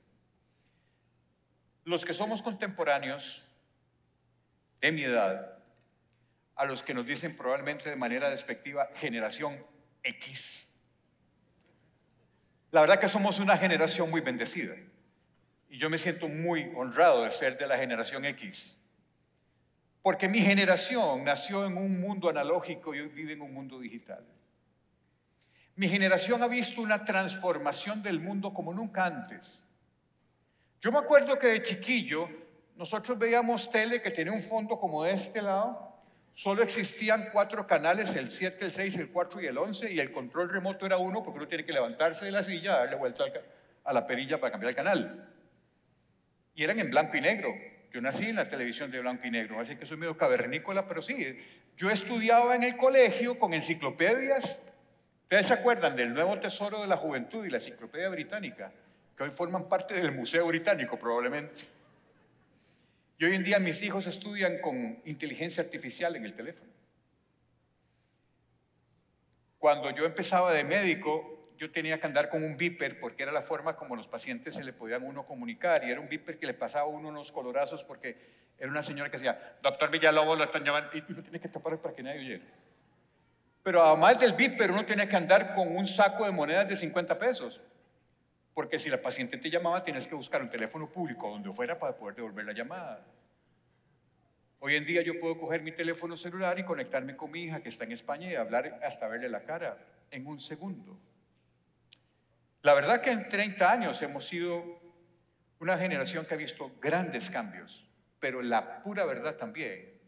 Los 1.84 2.04
que 2.04 2.14
somos 2.14 2.42
contemporáneos 2.42 3.44
de 4.84 4.92
mi 4.92 5.02
edad, 5.02 5.50
a 6.56 6.66
los 6.66 6.82
que 6.82 6.92
nos 6.92 7.06
dicen 7.06 7.34
probablemente 7.34 7.88
de 7.88 7.96
manera 7.96 8.28
despectiva 8.28 8.90
generación 8.96 9.64
X, 10.02 10.68
la 12.70 12.82
verdad 12.82 13.00
que 13.00 13.08
somos 13.08 13.38
una 13.38 13.56
generación 13.56 14.10
muy 14.10 14.20
bendecida 14.20 14.74
y 15.70 15.78
yo 15.78 15.88
me 15.88 15.96
siento 15.96 16.28
muy 16.28 16.70
honrado 16.76 17.24
de 17.24 17.32
ser 17.32 17.56
de 17.56 17.66
la 17.66 17.78
generación 17.78 18.26
X. 18.26 18.78
Porque 20.02 20.28
mi 20.28 20.40
generación 20.40 21.24
nació 21.24 21.64
en 21.64 21.78
un 21.78 21.98
mundo 21.98 22.28
analógico 22.28 22.94
y 22.94 23.00
hoy 23.00 23.08
vive 23.08 23.32
en 23.32 23.40
un 23.40 23.54
mundo 23.54 23.80
digital. 23.80 24.22
Mi 25.76 25.88
generación 25.88 26.42
ha 26.42 26.46
visto 26.46 26.82
una 26.82 27.06
transformación 27.06 28.02
del 28.02 28.20
mundo 28.20 28.52
como 28.52 28.74
nunca 28.74 29.06
antes. 29.06 29.62
Yo 30.82 30.92
me 30.92 30.98
acuerdo 30.98 31.38
que 31.38 31.46
de 31.46 31.62
chiquillo 31.62 32.43
nosotros 32.76 33.18
veíamos 33.18 33.70
tele 33.70 34.02
que 34.02 34.10
tenía 34.10 34.32
un 34.32 34.42
fondo 34.42 34.78
como 34.78 35.04
de 35.04 35.12
este 35.12 35.42
lado. 35.42 35.92
Solo 36.32 36.62
existían 36.62 37.28
cuatro 37.32 37.66
canales, 37.66 38.14
el 38.16 38.32
7, 38.32 38.64
el 38.64 38.72
6, 38.72 38.96
el 38.96 39.10
4 39.10 39.42
y 39.42 39.46
el 39.46 39.56
11, 39.56 39.92
y 39.92 40.00
el 40.00 40.10
control 40.10 40.50
remoto 40.50 40.84
era 40.84 40.96
uno 40.96 41.22
porque 41.22 41.38
uno 41.38 41.48
tiene 41.48 41.64
que 41.64 41.72
levantarse 41.72 42.24
de 42.24 42.32
la 42.32 42.42
silla, 42.42 42.78
darle 42.78 42.96
vuelta 42.96 43.24
a 43.84 43.92
la 43.92 44.06
perilla 44.06 44.40
para 44.40 44.50
cambiar 44.50 44.70
el 44.70 44.76
canal 44.76 45.30
y 46.54 46.62
eran 46.64 46.78
en 46.78 46.90
blanco 46.90 47.16
y 47.16 47.20
negro. 47.20 47.54
Yo 47.92 48.00
nací 48.00 48.26
en 48.26 48.36
la 48.36 48.48
televisión 48.48 48.90
de 48.90 49.00
blanco 49.00 49.26
y 49.26 49.30
negro, 49.30 49.60
así 49.60 49.76
que 49.76 49.86
soy 49.86 49.96
medio 49.96 50.16
cavernícola, 50.16 50.86
pero 50.86 51.02
sí, 51.02 51.38
yo 51.76 51.90
estudiaba 51.90 52.54
en 52.54 52.62
el 52.62 52.76
colegio 52.76 53.38
con 53.38 53.54
enciclopedias. 53.54 54.62
¿Ustedes 55.22 55.46
se 55.46 55.52
acuerdan 55.52 55.96
del 55.96 56.12
Nuevo 56.12 56.38
Tesoro 56.38 56.80
de 56.80 56.86
la 56.86 56.96
Juventud 56.96 57.44
y 57.44 57.50
la 57.50 57.58
Enciclopedia 57.58 58.08
Británica? 58.08 58.72
Que 59.16 59.24
hoy 59.24 59.30
forman 59.30 59.68
parte 59.68 59.94
del 59.94 60.12
Museo 60.12 60.46
Británico 60.46 60.98
probablemente. 60.98 61.62
Hoy 63.26 63.34
en 63.34 63.44
día 63.44 63.58
mis 63.58 63.82
hijos 63.82 64.06
estudian 64.06 64.60
con 64.60 65.00
inteligencia 65.04 65.62
artificial 65.62 66.14
en 66.16 66.24
el 66.24 66.34
teléfono. 66.34 66.70
Cuando 69.58 69.90
yo 69.90 70.04
empezaba 70.04 70.52
de 70.52 70.62
médico, 70.62 71.52
yo 71.56 71.70
tenía 71.70 71.98
que 71.98 72.06
andar 72.06 72.28
con 72.28 72.44
un 72.44 72.56
viper 72.56 73.00
porque 73.00 73.22
era 73.22 73.32
la 73.32 73.40
forma 73.40 73.76
como 73.76 73.96
los 73.96 74.08
pacientes 74.08 74.56
se 74.56 74.64
le 74.64 74.72
podían 74.72 75.04
uno 75.04 75.24
comunicar 75.24 75.84
y 75.84 75.90
era 75.90 76.00
un 76.00 76.08
viper 76.08 76.38
que 76.38 76.46
le 76.46 76.54
pasaba 76.54 76.84
a 76.84 76.88
uno 76.88 77.08
unos 77.08 77.32
colorazos 77.32 77.82
porque 77.82 78.16
era 78.58 78.70
una 78.70 78.82
señora 78.82 79.10
que 79.10 79.16
decía, 79.16 79.56
doctor 79.62 79.90
Villalobos 79.90 80.36
lo 80.36 80.44
están 80.44 80.64
llamando 80.64 80.90
y 80.92 81.02
uno 81.08 81.22
tiene 81.22 81.40
que 81.40 81.48
tapar 81.48 81.78
para 81.78 81.94
que 81.94 82.02
nadie 82.02 82.20
oyera. 82.20 82.44
Pero 83.62 83.82
además 83.82 84.18
del 84.20 84.34
viper 84.34 84.70
uno 84.70 84.84
tiene 84.84 85.08
que 85.08 85.16
andar 85.16 85.54
con 85.54 85.74
un 85.74 85.86
saco 85.86 86.26
de 86.26 86.32
monedas 86.32 86.68
de 86.68 86.76
50 86.76 87.18
pesos 87.18 87.60
porque 88.54 88.78
si 88.78 88.88
la 88.88 89.02
paciente 89.02 89.36
te 89.36 89.50
llamaba 89.50 89.82
tienes 89.82 90.06
que 90.06 90.14
buscar 90.14 90.40
un 90.40 90.48
teléfono 90.48 90.90
público 90.90 91.28
donde 91.28 91.52
fuera 91.52 91.78
para 91.78 91.96
poder 91.96 92.14
devolver 92.14 92.44
la 92.44 92.52
llamada. 92.52 93.04
Hoy 94.60 94.76
en 94.76 94.86
día 94.86 95.02
yo 95.02 95.20
puedo 95.20 95.36
coger 95.36 95.60
mi 95.60 95.72
teléfono 95.72 96.16
celular 96.16 96.58
y 96.58 96.64
conectarme 96.64 97.16
con 97.16 97.30
mi 97.30 97.42
hija 97.42 97.60
que 97.60 97.68
está 97.68 97.84
en 97.84 97.92
España 97.92 98.30
y 98.30 98.34
hablar 98.36 98.80
hasta 98.82 99.08
verle 99.08 99.28
la 99.28 99.42
cara 99.42 99.76
en 100.10 100.26
un 100.26 100.40
segundo. 100.40 100.98
La 102.62 102.72
verdad 102.72 103.02
que 103.02 103.10
en 103.10 103.28
30 103.28 103.70
años 103.70 104.00
hemos 104.00 104.26
sido 104.26 104.80
una 105.58 105.76
generación 105.76 106.24
que 106.24 106.34
ha 106.34 106.38
visto 106.38 106.72
grandes 106.80 107.28
cambios, 107.28 107.86
pero 108.20 108.40
la 108.40 108.82
pura 108.82 109.04
verdad 109.04 109.36
también 109.36 110.00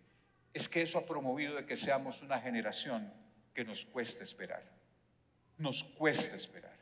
es 0.55 0.69
que 0.69 0.81
eso 0.81 0.99
ha 0.99 1.05
promovido 1.05 1.57
de 1.57 1.67
que 1.67 1.77
seamos 1.77 2.23
una 2.23 2.41
generación 2.41 3.13
que 3.53 3.65
nos 3.65 3.85
cuesta 3.85 4.25
esperar. 4.25 4.63
Nos 5.59 5.85
cuesta 5.85 6.35
esperar. 6.35 6.76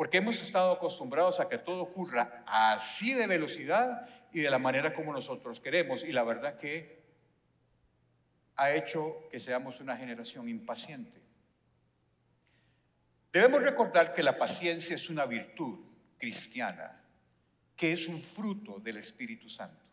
Porque 0.00 0.16
hemos 0.16 0.40
estado 0.40 0.72
acostumbrados 0.72 1.40
a 1.40 1.48
que 1.50 1.58
todo 1.58 1.82
ocurra 1.82 2.42
así 2.46 3.12
de 3.12 3.26
velocidad 3.26 4.08
y 4.32 4.40
de 4.40 4.48
la 4.48 4.58
manera 4.58 4.94
como 4.94 5.12
nosotros 5.12 5.60
queremos. 5.60 6.04
Y 6.04 6.12
la 6.12 6.24
verdad 6.24 6.56
que 6.56 7.02
ha 8.56 8.72
hecho 8.72 9.28
que 9.30 9.38
seamos 9.38 9.78
una 9.82 9.98
generación 9.98 10.48
impaciente. 10.48 11.20
Debemos 13.30 13.60
recordar 13.60 14.14
que 14.14 14.22
la 14.22 14.38
paciencia 14.38 14.96
es 14.96 15.10
una 15.10 15.26
virtud 15.26 15.80
cristiana, 16.16 16.98
que 17.76 17.92
es 17.92 18.08
un 18.08 18.22
fruto 18.22 18.78
del 18.78 18.96
Espíritu 18.96 19.50
Santo. 19.50 19.84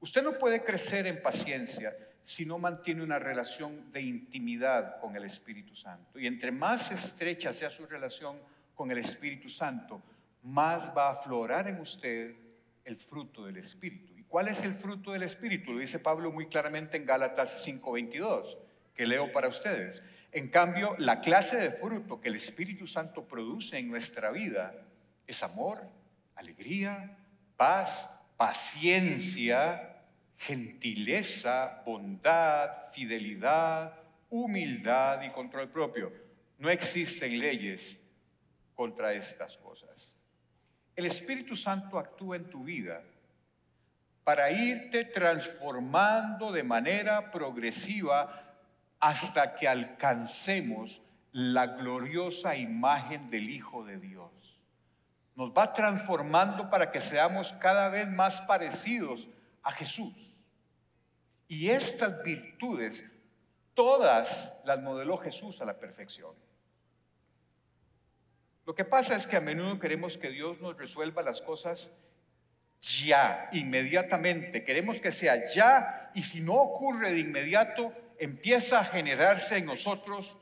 Usted 0.00 0.24
no 0.24 0.36
puede 0.36 0.64
crecer 0.64 1.06
en 1.06 1.22
paciencia 1.22 1.96
si 2.24 2.44
no 2.44 2.58
mantiene 2.58 3.04
una 3.04 3.20
relación 3.20 3.92
de 3.92 4.00
intimidad 4.00 4.98
con 4.98 5.14
el 5.14 5.26
Espíritu 5.26 5.76
Santo. 5.76 6.18
Y 6.18 6.26
entre 6.26 6.50
más 6.50 6.90
estrecha 6.90 7.54
sea 7.54 7.70
su 7.70 7.86
relación 7.86 8.55
con 8.76 8.90
el 8.92 8.98
Espíritu 8.98 9.48
Santo, 9.48 10.00
más 10.44 10.96
va 10.96 11.08
a 11.08 11.12
aflorar 11.12 11.66
en 11.66 11.80
usted 11.80 12.36
el 12.84 12.96
fruto 12.96 13.44
del 13.46 13.56
Espíritu. 13.56 14.12
¿Y 14.16 14.22
cuál 14.22 14.46
es 14.46 14.62
el 14.62 14.74
fruto 14.74 15.10
del 15.10 15.24
Espíritu? 15.24 15.72
Lo 15.72 15.80
dice 15.80 15.98
Pablo 15.98 16.30
muy 16.30 16.46
claramente 16.46 16.96
en 16.96 17.06
Gálatas 17.06 17.64
5:22, 17.64 18.56
que 18.94 19.06
leo 19.06 19.32
para 19.32 19.48
ustedes. 19.48 20.02
En 20.30 20.48
cambio, 20.48 20.94
la 20.98 21.20
clase 21.20 21.56
de 21.56 21.70
fruto 21.70 22.20
que 22.20 22.28
el 22.28 22.36
Espíritu 22.36 22.86
Santo 22.86 23.24
produce 23.24 23.78
en 23.78 23.88
nuestra 23.88 24.30
vida 24.30 24.74
es 25.26 25.42
amor, 25.42 25.82
alegría, 26.36 27.16
paz, 27.56 28.08
paciencia, 28.36 29.96
gentileza, 30.36 31.82
bondad, 31.84 32.90
fidelidad, 32.92 33.94
humildad 34.28 35.22
y 35.22 35.30
control 35.30 35.70
propio. 35.70 36.12
No 36.58 36.68
existen 36.70 37.38
leyes 37.38 37.98
contra 38.76 39.12
estas 39.12 39.56
cosas. 39.56 40.14
El 40.94 41.06
Espíritu 41.06 41.56
Santo 41.56 41.98
actúa 41.98 42.36
en 42.36 42.48
tu 42.48 42.62
vida 42.62 43.02
para 44.22 44.50
irte 44.50 45.04
transformando 45.04 46.52
de 46.52 46.62
manera 46.62 47.30
progresiva 47.30 48.54
hasta 49.00 49.54
que 49.54 49.66
alcancemos 49.66 51.00
la 51.32 51.66
gloriosa 51.66 52.56
imagen 52.56 53.30
del 53.30 53.48
Hijo 53.50 53.84
de 53.84 53.98
Dios. 53.98 54.30
Nos 55.34 55.50
va 55.50 55.72
transformando 55.72 56.70
para 56.70 56.90
que 56.90 57.00
seamos 57.00 57.52
cada 57.54 57.88
vez 57.88 58.08
más 58.08 58.40
parecidos 58.42 59.28
a 59.62 59.72
Jesús. 59.72 60.14
Y 61.46 61.68
estas 61.68 62.22
virtudes, 62.22 63.04
todas 63.74 64.60
las 64.64 64.80
modeló 64.80 65.18
Jesús 65.18 65.60
a 65.60 65.66
la 65.66 65.78
perfección. 65.78 66.34
Lo 68.66 68.74
que 68.74 68.84
pasa 68.84 69.14
es 69.14 69.26
que 69.26 69.36
a 69.36 69.40
menudo 69.40 69.78
queremos 69.78 70.18
que 70.18 70.28
Dios 70.28 70.60
nos 70.60 70.76
resuelva 70.76 71.22
las 71.22 71.40
cosas 71.40 71.92
ya, 72.80 73.48
inmediatamente. 73.52 74.64
Queremos 74.64 75.00
que 75.00 75.12
sea 75.12 75.44
ya 75.54 76.10
y 76.14 76.22
si 76.22 76.40
no 76.40 76.54
ocurre 76.54 77.12
de 77.12 77.20
inmediato, 77.20 77.92
empieza 78.18 78.80
a 78.80 78.84
generarse 78.84 79.58
en 79.58 79.66
nosotros 79.66 80.36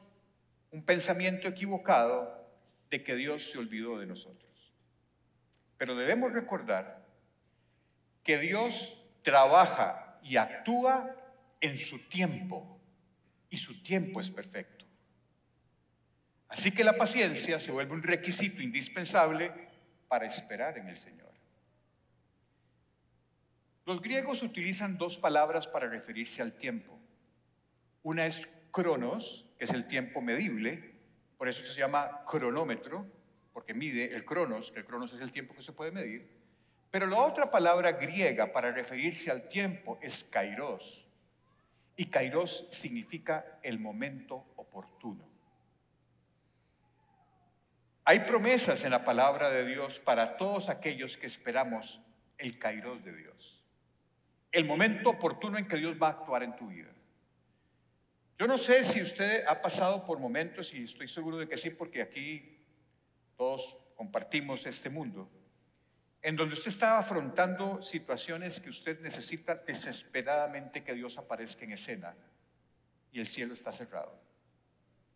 un 0.70 0.82
pensamiento 0.84 1.48
equivocado 1.48 2.48
de 2.90 3.04
que 3.04 3.14
Dios 3.14 3.50
se 3.50 3.58
olvidó 3.58 3.98
de 3.98 4.06
nosotros. 4.06 4.72
Pero 5.76 5.94
debemos 5.94 6.32
recordar 6.32 7.04
que 8.22 8.38
Dios 8.38 9.04
trabaja 9.22 10.18
y 10.22 10.38
actúa 10.38 11.14
en 11.60 11.76
su 11.76 12.08
tiempo 12.08 12.80
y 13.50 13.58
su 13.58 13.82
tiempo 13.82 14.20
es 14.20 14.30
perfecto. 14.30 14.73
Así 16.54 16.70
que 16.70 16.84
la 16.84 16.96
paciencia 16.96 17.58
se 17.58 17.72
vuelve 17.72 17.94
un 17.94 18.02
requisito 18.04 18.62
indispensable 18.62 19.50
para 20.06 20.26
esperar 20.26 20.78
en 20.78 20.88
el 20.88 20.96
Señor. 20.96 21.32
Los 23.84 24.00
griegos 24.00 24.40
utilizan 24.44 24.96
dos 24.96 25.18
palabras 25.18 25.66
para 25.66 25.88
referirse 25.88 26.42
al 26.42 26.52
tiempo. 26.52 26.96
Una 28.04 28.26
es 28.26 28.48
cronos, 28.70 29.46
que 29.58 29.64
es 29.64 29.72
el 29.72 29.88
tiempo 29.88 30.20
medible, 30.20 30.94
por 31.36 31.48
eso 31.48 31.60
se 31.60 31.80
llama 31.80 32.22
cronómetro, 32.24 33.04
porque 33.52 33.74
mide 33.74 34.14
el 34.14 34.24
cronos, 34.24 34.70
que 34.70 34.78
el 34.78 34.86
cronos 34.86 35.12
es 35.12 35.20
el 35.20 35.32
tiempo 35.32 35.54
que 35.56 35.62
se 35.62 35.72
puede 35.72 35.90
medir. 35.90 36.30
Pero 36.92 37.08
la 37.08 37.18
otra 37.18 37.50
palabra 37.50 37.90
griega 37.90 38.52
para 38.52 38.70
referirse 38.70 39.28
al 39.28 39.48
tiempo 39.48 39.98
es 40.00 40.22
kairos. 40.22 41.04
Y 41.96 42.06
kairos 42.06 42.68
significa 42.70 43.58
el 43.64 43.80
momento 43.80 44.52
oportuno. 44.54 45.33
Hay 48.06 48.20
promesas 48.20 48.84
en 48.84 48.90
la 48.90 49.04
palabra 49.04 49.50
de 49.50 49.64
Dios 49.64 49.98
para 49.98 50.36
todos 50.36 50.68
aquellos 50.68 51.16
que 51.16 51.26
esperamos 51.26 52.00
el 52.36 52.58
kairos 52.58 53.02
de 53.02 53.16
Dios. 53.16 53.64
El 54.52 54.66
momento 54.66 55.10
oportuno 55.10 55.56
en 55.56 55.66
que 55.66 55.76
Dios 55.76 55.96
va 56.00 56.08
a 56.08 56.10
actuar 56.10 56.42
en 56.42 56.54
tu 56.54 56.68
vida. 56.68 56.90
Yo 58.38 58.46
no 58.46 58.58
sé 58.58 58.84
si 58.84 59.00
usted 59.00 59.46
ha 59.46 59.62
pasado 59.62 60.04
por 60.04 60.18
momentos, 60.18 60.74
y 60.74 60.84
estoy 60.84 61.08
seguro 61.08 61.38
de 61.38 61.48
que 61.48 61.56
sí, 61.56 61.70
porque 61.70 62.02
aquí 62.02 62.58
todos 63.36 63.78
compartimos 63.96 64.66
este 64.66 64.90
mundo, 64.90 65.30
en 66.20 66.36
donde 66.36 66.54
usted 66.54 66.68
está 66.68 66.98
afrontando 66.98 67.82
situaciones 67.82 68.60
que 68.60 68.70
usted 68.70 69.00
necesita 69.00 69.54
desesperadamente 69.54 70.82
que 70.82 70.94
Dios 70.94 71.16
aparezca 71.16 71.64
en 71.64 71.72
escena 71.72 72.14
y 73.12 73.20
el 73.20 73.28
cielo 73.28 73.54
está 73.54 73.72
cerrado. 73.72 74.20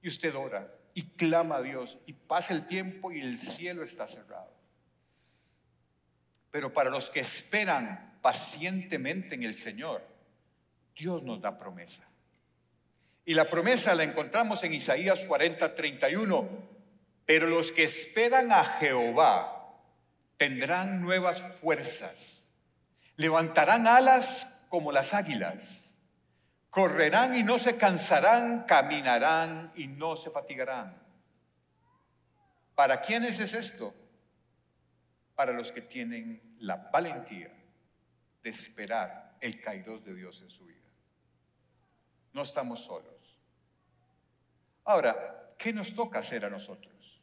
Y 0.01 0.09
usted 0.09 0.35
ora 0.35 0.73
y 0.99 1.11
clama 1.11 1.59
a 1.59 1.63
Dios 1.63 1.97
y 2.07 2.13
pasa 2.13 2.53
el 2.53 2.67
tiempo 2.67 3.13
y 3.13 3.21
el 3.21 3.39
cielo 3.39 3.85
está 3.85 4.09
cerrado. 4.09 4.53
Pero 6.51 6.73
para 6.73 6.91
los 6.91 7.09
que 7.09 7.21
esperan 7.21 8.19
pacientemente 8.21 9.37
en 9.37 9.45
el 9.45 9.55
Señor, 9.55 10.05
Dios 10.97 11.23
nos 11.23 11.41
da 11.41 11.57
promesa. 11.57 12.03
Y 13.25 13.35
la 13.35 13.49
promesa 13.49 13.95
la 13.95 14.03
encontramos 14.03 14.65
en 14.65 14.75
Isaías 14.75 15.25
40, 15.25 15.77
31. 15.77 16.49
Pero 17.25 17.47
los 17.47 17.71
que 17.71 17.85
esperan 17.85 18.51
a 18.51 18.65
Jehová 18.65 19.79
tendrán 20.37 21.01
nuevas 21.01 21.41
fuerzas, 21.61 22.49
levantarán 23.15 23.87
alas 23.87 24.65
como 24.69 24.91
las 24.91 25.15
águilas, 25.15 25.88
correrán 26.71 27.37
y 27.37 27.43
no 27.43 27.59
se 27.59 27.77
cansarán, 27.77 28.65
caminarán 28.65 29.73
y 29.75 29.87
no 29.87 30.17
se 30.17 30.31
fatigarán. 30.31 30.97
¿Para 32.75 33.01
quiénes 33.01 33.41
es 33.41 33.55
esto? 33.55 33.95
Para 35.35 35.53
los 35.53 35.73
que 35.73 35.83
tienen 35.83 36.57
la 36.61 36.77
valentía 36.77 37.51
de 38.43 38.51
esperar 38.51 39.37
el 39.41 39.61
kairos 39.61 40.05
de 40.05 40.15
Dios 40.15 40.41
en 40.43 40.51
su 40.51 40.65
vida. 40.65 40.79
No 42.33 42.43
estamos 42.43 42.85
solos. 42.85 43.15
Ahora, 44.85 45.55
¿qué 45.59 45.73
nos 45.73 45.95
toca 45.95 46.21
hacer 46.21 46.45
a 46.45 46.51
nosotros? 46.51 47.21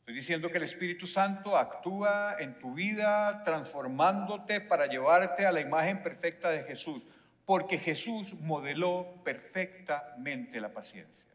Estoy 0.00 0.14
diciendo 0.14 0.50
que 0.50 0.58
el 0.58 0.64
Espíritu 0.64 1.06
Santo 1.06 1.56
actúa 1.56 2.36
en 2.38 2.58
tu 2.58 2.74
vida 2.74 3.42
transformándote 3.44 4.60
para 4.60 4.86
llevarte 4.86 5.46
a 5.46 5.52
la 5.52 5.60
imagen 5.60 6.02
perfecta 6.02 6.50
de 6.50 6.64
Jesús, 6.64 7.06
porque 7.44 7.78
Jesús 7.78 8.34
modeló 8.34 9.22
perfectamente 9.24 10.60
la 10.60 10.72
paciencia. 10.72 11.32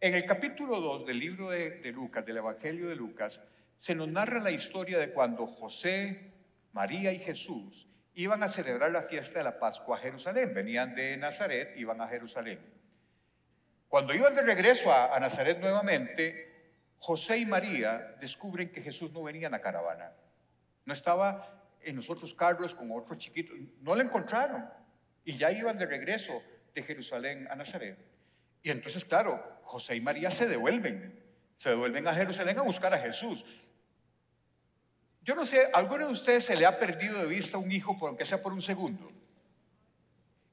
En 0.00 0.14
el 0.14 0.26
capítulo 0.26 0.80
2 0.80 1.06
del 1.06 1.18
libro 1.18 1.50
de, 1.50 1.80
Lucas, 1.92 2.24
del 2.26 2.38
Evangelio 2.38 2.88
de 2.88 2.96
Lucas, 2.96 3.40
se 3.78 3.94
nos 3.94 4.08
narra 4.08 4.40
la 4.40 4.50
historia 4.50 4.98
de 4.98 5.12
cuando 5.12 5.46
José, 5.46 6.32
María 6.72 7.12
y 7.12 7.18
Jesús 7.18 7.86
iban 8.14 8.42
a 8.42 8.48
celebrar 8.48 8.90
la 8.90 9.02
fiesta 9.02 9.38
de 9.38 9.44
la 9.44 9.58
Pascua 9.58 9.96
a 9.96 10.00
Jerusalén. 10.00 10.52
Venían 10.54 10.94
de 10.94 11.16
Nazaret, 11.16 11.74
iban 11.76 12.00
a 12.00 12.08
Jerusalén. 12.08 12.60
Cuando 13.88 14.12
iban 14.12 14.34
de 14.34 14.42
regreso 14.42 14.92
a, 14.92 15.18
Nazaret 15.20 15.60
nuevamente, 15.60 16.52
José 16.98 17.38
y 17.38 17.46
María 17.46 18.16
descubren 18.20 18.72
que 18.72 18.82
Jesús 18.82 19.12
no 19.12 19.22
venía 19.22 19.46
en 19.46 19.52
la 19.52 19.60
caravana. 19.60 20.12
No 20.84 20.92
estaba 20.92 21.53
en 21.84 21.96
los 21.96 22.10
otros 22.10 22.34
carros 22.34 22.74
con 22.74 22.90
otros 22.92 23.18
chiquitos. 23.18 23.56
No 23.80 23.94
lo 23.94 24.02
encontraron. 24.02 24.64
Y 25.24 25.36
ya 25.36 25.50
iban 25.50 25.78
de 25.78 25.86
regreso 25.86 26.42
de 26.74 26.82
Jerusalén 26.82 27.48
a 27.50 27.56
Nazaret. 27.56 27.96
Y 28.62 28.70
entonces, 28.70 29.04
claro, 29.04 29.60
José 29.62 29.96
y 29.96 30.00
María 30.00 30.30
se 30.30 30.46
devuelven. 30.46 31.22
Se 31.56 31.70
devuelven 31.70 32.06
a 32.08 32.14
Jerusalén 32.14 32.58
a 32.58 32.62
buscar 32.62 32.92
a 32.94 32.98
Jesús. 32.98 33.44
Yo 35.22 35.34
no 35.34 35.46
sé, 35.46 35.70
¿a 35.72 35.78
alguno 35.78 36.06
de 36.06 36.12
ustedes 36.12 36.44
se 36.44 36.56
le 36.56 36.66
ha 36.66 36.78
perdido 36.78 37.18
de 37.18 37.26
vista 37.26 37.56
un 37.56 37.72
hijo, 37.72 37.98
por 37.98 38.08
aunque 38.08 38.26
sea 38.26 38.42
por 38.42 38.52
un 38.52 38.60
segundo? 38.60 39.10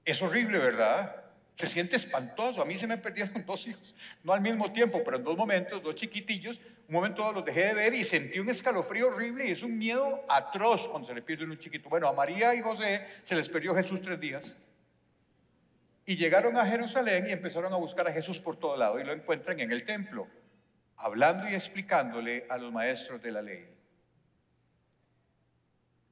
Es 0.05 0.21
horrible, 0.21 0.57
¿verdad? 0.57 1.23
Se 1.55 1.67
siente 1.67 1.97
espantoso. 1.97 2.61
A 2.61 2.65
mí 2.65 2.77
se 2.77 2.87
me 2.87 2.97
perdieron 2.97 3.43
dos 3.45 3.67
hijos, 3.67 3.95
no 4.23 4.33
al 4.33 4.41
mismo 4.41 4.71
tiempo, 4.71 5.01
pero 5.03 5.17
en 5.17 5.23
dos 5.23 5.37
momentos, 5.37 5.83
dos 5.83 5.95
chiquitillos. 5.95 6.59
Un 6.91 6.95
momento 6.95 7.31
los 7.31 7.45
dejé 7.45 7.67
de 7.67 7.73
ver 7.73 7.93
y 7.93 8.03
sentí 8.03 8.37
un 8.37 8.49
escalofrío 8.49 9.07
horrible 9.07 9.47
y 9.47 9.51
es 9.51 9.63
un 9.63 9.79
miedo 9.79 10.25
atroz 10.27 10.89
cuando 10.89 11.07
se 11.07 11.15
le 11.15 11.21
pierde 11.21 11.45
un 11.45 11.57
chiquito. 11.57 11.87
Bueno, 11.87 12.05
a 12.09 12.11
María 12.11 12.53
y 12.53 12.59
José 12.59 13.07
se 13.23 13.33
les 13.33 13.47
perdió 13.47 13.73
Jesús 13.73 14.01
tres 14.01 14.19
días. 14.19 14.57
Y 16.05 16.17
llegaron 16.17 16.57
a 16.57 16.65
Jerusalén 16.65 17.27
y 17.29 17.31
empezaron 17.31 17.71
a 17.71 17.77
buscar 17.77 18.05
a 18.09 18.11
Jesús 18.11 18.41
por 18.41 18.57
todo 18.57 18.75
lado 18.75 18.99
y 18.99 19.05
lo 19.05 19.13
encuentran 19.13 19.61
en 19.61 19.71
el 19.71 19.85
templo, 19.85 20.27
hablando 20.97 21.49
y 21.49 21.55
explicándole 21.55 22.45
a 22.49 22.57
los 22.57 22.73
maestros 22.73 23.21
de 23.21 23.31
la 23.31 23.41
ley. 23.41 23.69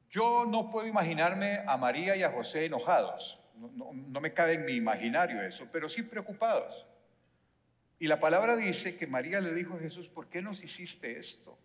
Yo 0.09 0.45
no 0.47 0.69
puedo 0.69 0.87
imaginarme 0.87 1.61
a 1.67 1.75
María 1.75 2.15
y 2.15 2.23
a 2.23 2.31
José 2.31 2.63
enojados 2.63 3.37
no, 3.59 4.21
me 4.21 4.33
cabe 4.33 4.53
en 4.53 4.65
mi 4.65 4.73
imaginario 4.73 5.41
eso, 5.41 5.67
pero 5.71 5.89
sí 5.89 6.03
preocupados. 6.03 6.85
Y 7.99 8.07
la 8.07 8.19
palabra 8.19 8.55
dice 8.55 8.97
que 8.97 9.07
María 9.07 9.41
le 9.41 9.53
dijo 9.53 9.75
a 9.75 9.79
Jesús, 9.79 10.09
¿por 10.09 10.27
qué 10.29 10.41
nos 10.41 10.63
hiciste 10.63 11.19
esto? 11.19 11.57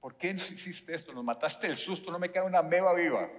¿Por 0.00 0.16
qué 0.16 0.34
nos 0.34 0.50
hiciste 0.50 0.94
esto? 0.94 1.12
Nos 1.12 1.24
mataste 1.24 1.66
el 1.66 1.78
susto, 1.78 2.12
no 2.12 2.18
me 2.18 2.30
queda 2.30 2.44
una 2.44 2.62
meba 2.62 2.94
viva. 2.94 3.30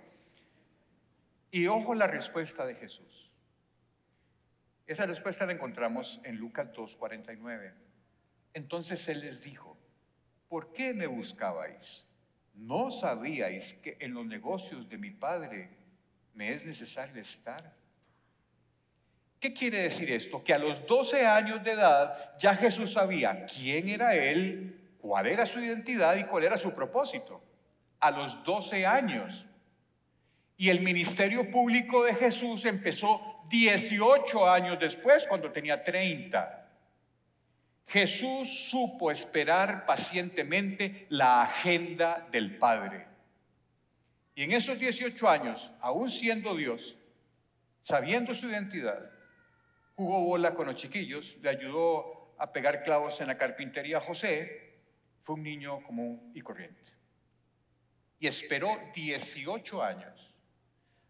Y 1.52 1.68
ojo 1.68 1.94
la 1.94 2.08
respuesta 2.08 2.66
de 2.66 2.76
Jesús. 2.76 3.30
Esa 4.88 5.06
respuesta 5.06 5.46
la 5.46 5.54
encontramos 5.54 6.20
en 6.24 6.38
Lucas 6.38 6.68
2.49. 6.74 7.74
Entonces 8.54 9.08
Él 9.08 9.22
les 9.22 9.44
dijo, 9.44 9.78
¿por 10.50 10.74
qué 10.74 10.94
me 10.94 11.08
buscabais? 11.08 12.04
¿No 12.56 12.92
sabíais 12.92 13.76
que 13.76 13.98
en 14.00 14.14
los 14.14 14.26
negocios 14.26 14.90
de 14.90 14.98
mi 14.98 15.12
Padre 15.12 15.70
me 16.34 16.50
es 16.50 16.66
necesario 16.66 17.22
estar. 17.22 17.76
¿Qué 19.44 19.52
quiere 19.52 19.80
decir 19.80 20.10
esto? 20.10 20.42
Que 20.42 20.54
a 20.54 20.58
los 20.58 20.88
12 20.88 21.28
años 21.28 21.62
de 21.66 21.72
edad 21.72 22.34
ya 22.38 22.56
Jesús 22.56 22.94
sabía 22.94 23.46
quién 23.46 23.90
era 23.90 24.16
Él, 24.16 24.96
cuál 25.02 25.28
era 25.28 25.46
su 25.46 25.60
identidad 25.60 26.16
y 26.16 26.24
cuál 26.24 26.46
era 26.46 26.58
su 26.58 26.72
propósito. 26.72 27.44
A 28.00 28.10
los 28.10 28.42
12 28.46 28.86
años. 28.86 29.46
Y 30.56 30.70
el 30.70 30.80
ministerio 30.80 31.52
público 31.52 32.06
de 32.06 32.16
Jesús 32.16 32.64
empezó 32.64 33.44
18 33.50 34.50
años 34.50 34.80
después, 34.80 35.28
cuando 35.28 35.52
tenía 35.52 35.84
30. 35.84 36.70
Jesús 37.88 38.70
supo 38.70 39.12
esperar 39.12 39.86
pacientemente 39.86 41.06
la 41.10 41.42
agenda 41.42 42.26
del 42.32 42.58
Padre. 42.58 43.06
Y 44.36 44.44
en 44.44 44.54
esos 44.54 44.80
18 44.80 45.28
años, 45.28 45.70
aún 45.82 46.10
siendo 46.10 46.56
Dios, 46.56 46.96
sabiendo 47.82 48.34
su 48.34 48.48
identidad, 48.48 49.13
jugó 49.96 50.22
bola 50.22 50.54
con 50.56 50.68
los 50.68 50.76
chiquillos, 50.76 51.38
le 51.42 51.50
ayudó 51.50 52.36
a 52.38 52.52
pegar 52.52 52.84
clavos 52.84 53.22
en 53.22 53.28
la 53.28 53.38
carpintería 53.38 53.98
a 53.98 54.02
José, 54.02 54.74
fue 55.24 55.36
un 55.36 55.44
niño 55.44 55.84
común 55.84 56.32
y 56.34 56.42
corriente. 56.42 56.92
Y 58.20 58.28
esperó 58.28 58.80
18 58.94 59.84
años, 59.84 60.34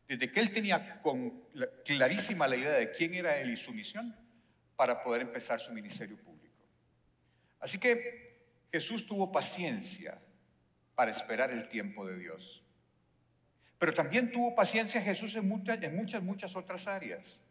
desde 0.08 0.32
que 0.32 0.40
él 0.40 0.54
tenía 0.54 1.02
clarísima 1.86 2.48
la 2.48 2.56
idea 2.56 2.74
de 2.74 2.92
quién 2.92 3.14
era 3.14 3.38
él 3.38 3.52
y 3.52 3.58
su 3.58 3.74
misión, 3.74 4.16
para 4.76 5.04
poder 5.04 5.22
empezar 5.22 5.60
su 5.60 5.72
ministerio 5.72 6.18
público. 6.18 6.56
Así 7.60 7.78
que 7.78 8.48
Jesús 8.72 9.06
tuvo 9.06 9.32
paciencia 9.32 10.20
para 10.96 11.12
esperar 11.12 11.52
el 11.52 11.70
tiempo 11.70 12.06
de 12.06 12.18
Dios. 12.18 12.64
Pero 13.78 13.94
también 13.94 14.32
tuvo 14.32 14.56
paciencia 14.56 15.02
Jesús 15.02 15.36
en 15.36 15.48
muchas, 15.48 15.82
en 15.82 15.96
muchas, 15.96 16.24
muchas 16.24 16.56
otras 16.56 16.88
áreas. 16.88 17.43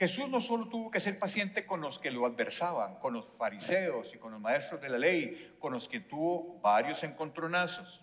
Jesús 0.00 0.30
no 0.30 0.40
solo 0.40 0.66
tuvo 0.66 0.90
que 0.90 0.98
ser 0.98 1.18
paciente 1.18 1.66
con 1.66 1.82
los 1.82 1.98
que 1.98 2.10
lo 2.10 2.24
adversaban, 2.24 2.94
con 3.00 3.12
los 3.12 3.26
fariseos 3.34 4.14
y 4.14 4.16
con 4.16 4.32
los 4.32 4.40
maestros 4.40 4.80
de 4.80 4.88
la 4.88 4.96
ley, 4.96 5.54
con 5.58 5.74
los 5.74 5.86
que 5.86 6.00
tuvo 6.00 6.58
varios 6.62 7.04
encontronazos. 7.04 8.00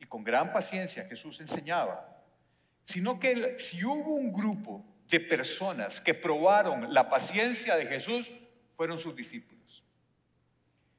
Y 0.00 0.06
con 0.06 0.24
gran 0.24 0.52
paciencia 0.52 1.04
Jesús 1.04 1.38
enseñaba. 1.38 2.20
Sino 2.82 3.20
que 3.20 3.60
si 3.60 3.84
hubo 3.84 4.16
un 4.16 4.32
grupo 4.32 4.84
de 5.08 5.20
personas 5.20 6.00
que 6.00 6.14
probaron 6.14 6.92
la 6.92 7.08
paciencia 7.08 7.76
de 7.76 7.86
Jesús, 7.86 8.28
fueron 8.74 8.98
sus 8.98 9.14
discípulos. 9.14 9.84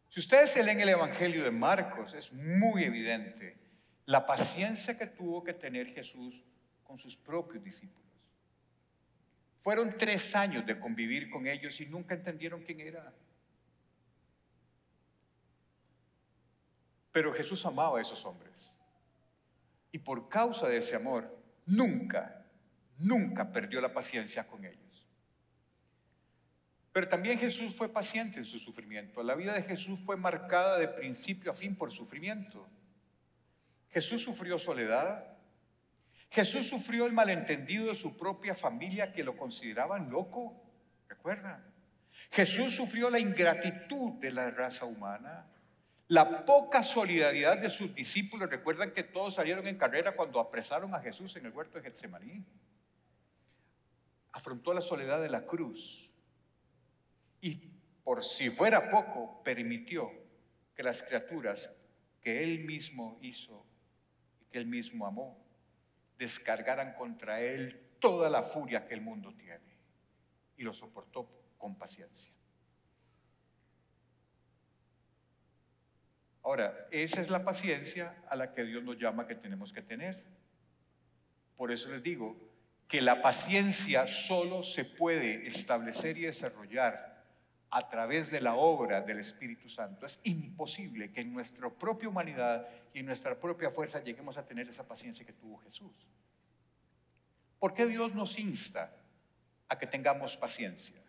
Si 0.07 0.21
ustedes 0.21 0.55
leen 0.63 0.79
el 0.79 0.87
Evangelio 0.87 1.43
de 1.43 1.51
Marcos, 1.51 2.13
es 2.13 2.31
muy 2.31 2.85
evidente 2.85 3.57
la 4.05 4.25
paciencia 4.25 4.97
que 4.97 5.07
tuvo 5.07 5.43
que 5.43 5.53
tener 5.53 5.87
Jesús 5.87 6.41
con 6.85 6.97
sus 6.97 7.17
propios 7.17 7.61
discípulos. 7.61 8.08
Fueron 9.59 9.97
tres 9.97 10.35
años 10.35 10.65
de 10.65 10.79
convivir 10.79 11.29
con 11.29 11.45
ellos 11.45 11.79
y 11.81 11.85
nunca 11.85 12.15
entendieron 12.15 12.63
quién 12.63 12.79
era. 12.79 13.13
Pero 17.11 17.33
Jesús 17.33 17.65
amaba 17.65 17.99
a 17.99 18.01
esos 18.01 18.25
hombres. 18.25 18.73
Y 19.91 19.99
por 19.99 20.29
causa 20.29 20.67
de 20.67 20.77
ese 20.77 20.95
amor, 20.95 21.37
nunca, 21.65 22.45
nunca 22.97 23.51
perdió 23.51 23.81
la 23.81 23.93
paciencia 23.93 24.47
con 24.47 24.63
ellos. 24.63 25.05
Pero 26.91 27.07
también 27.07 27.37
Jesús 27.37 27.75
fue 27.75 27.89
paciente 27.89 28.39
en 28.39 28.45
su 28.45 28.59
sufrimiento. 28.59 29.23
La 29.23 29.35
vida 29.35 29.53
de 29.53 29.63
Jesús 29.63 30.01
fue 30.01 30.17
marcada 30.17 30.77
de 30.79 30.87
principio 30.87 31.51
a 31.51 31.53
fin 31.53 31.75
por 31.75 31.91
sufrimiento. 31.91 32.67
Jesús 33.89 34.23
sufrió 34.23 34.57
soledad. 34.59 35.38
Jesús 36.29 36.69
sufrió 36.69 37.05
el 37.05 37.13
malentendido 37.13 37.87
de 37.87 37.95
su 37.95 38.15
propia 38.15 38.53
familia 38.53 39.11
que 39.11 39.23
lo 39.23 39.35
consideraban 39.35 40.09
loco. 40.11 40.61
¿Recuerdan? 41.07 41.63
Jesús 42.31 42.75
sufrió 42.75 43.09
la 43.09 43.19
ingratitud 43.19 44.13
de 44.19 44.31
la 44.31 44.51
raza 44.51 44.85
humana, 44.85 45.47
la 46.07 46.45
poca 46.45 46.83
solidaridad 46.83 47.57
de 47.57 47.69
sus 47.69 47.95
discípulos. 47.95 48.49
Recuerdan 48.49 48.91
que 48.91 49.03
todos 49.03 49.35
salieron 49.35 49.67
en 49.67 49.77
carrera 49.77 50.15
cuando 50.15 50.39
apresaron 50.39 50.93
a 50.93 50.99
Jesús 50.99 51.35
en 51.35 51.47
el 51.47 51.51
huerto 51.51 51.79
de 51.79 51.83
Getsemaní. 51.83 52.45
afrontó 54.31 54.73
la 54.73 54.81
soledad 54.81 55.19
de 55.19 55.29
la 55.29 55.45
cruz 55.45 56.11
y 57.41 57.55
por 58.03 58.23
si 58.23 58.49
fuera 58.49 58.89
poco, 58.89 59.41
permitió 59.43 60.11
que 60.75 60.83
las 60.83 61.01
criaturas 61.01 61.71
que 62.21 62.43
él 62.43 62.59
mismo 62.65 63.17
hizo 63.21 63.65
y 64.41 64.45
que 64.45 64.59
él 64.59 64.65
mismo 64.67 65.07
amó 65.07 65.48
descargaran 66.19 66.93
contra 66.93 67.39
él 67.39 67.95
toda 67.99 68.29
la 68.29 68.43
furia 68.43 68.85
que 68.85 68.93
el 68.93 69.01
mundo 69.01 69.33
tiene 69.33 69.79
y 70.57 70.63
lo 70.63 70.73
soportó 70.73 71.27
con 71.57 71.75
paciencia. 71.75 72.33
Ahora, 76.43 76.87
esa 76.91 77.21
es 77.21 77.29
la 77.29 77.43
paciencia 77.43 78.23
a 78.29 78.35
la 78.35 78.53
que 78.53 78.65
Dios 78.65 78.83
nos 78.83 78.97
llama 78.97 79.27
que 79.27 79.35
tenemos 79.35 79.71
que 79.71 79.81
tener. 79.81 80.23
Por 81.55 81.71
eso 81.71 81.89
les 81.89 82.03
digo 82.03 82.37
que 82.87 83.01
la 83.01 83.21
paciencia 83.21 84.07
solo 84.07 84.63
se 84.63 84.83
puede 84.83 85.47
establecer 85.47 86.17
y 86.17 86.21
desarrollar 86.21 87.18
a 87.71 87.87
través 87.87 88.31
de 88.31 88.41
la 88.41 88.55
obra 88.55 89.01
del 89.01 89.19
Espíritu 89.19 89.69
Santo. 89.69 90.05
Es 90.05 90.19
imposible 90.23 91.11
que 91.11 91.21
en 91.21 91.33
nuestra 91.33 91.69
propia 91.69 92.09
humanidad 92.09 92.67
y 92.93 92.99
en 92.99 93.05
nuestra 93.05 93.39
propia 93.39 93.69
fuerza 93.69 94.03
lleguemos 94.03 94.37
a 94.37 94.45
tener 94.45 94.67
esa 94.67 94.87
paciencia 94.87 95.25
que 95.25 95.33
tuvo 95.33 95.57
Jesús. 95.59 95.91
¿Por 97.59 97.73
qué 97.73 97.85
Dios 97.85 98.15
nos 98.15 98.39
insta 98.39 98.91
a 99.67 99.77
que 99.77 99.85
tengamos 99.85 100.37
paciencia? 100.37 100.99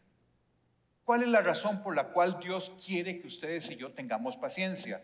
¿Cuál 1.04 1.22
es 1.22 1.28
la 1.28 1.40
razón 1.40 1.82
por 1.82 1.96
la 1.96 2.08
cual 2.08 2.38
Dios 2.40 2.72
quiere 2.84 3.20
que 3.20 3.26
ustedes 3.26 3.70
y 3.70 3.76
yo 3.76 3.92
tengamos 3.92 4.36
paciencia? 4.36 5.02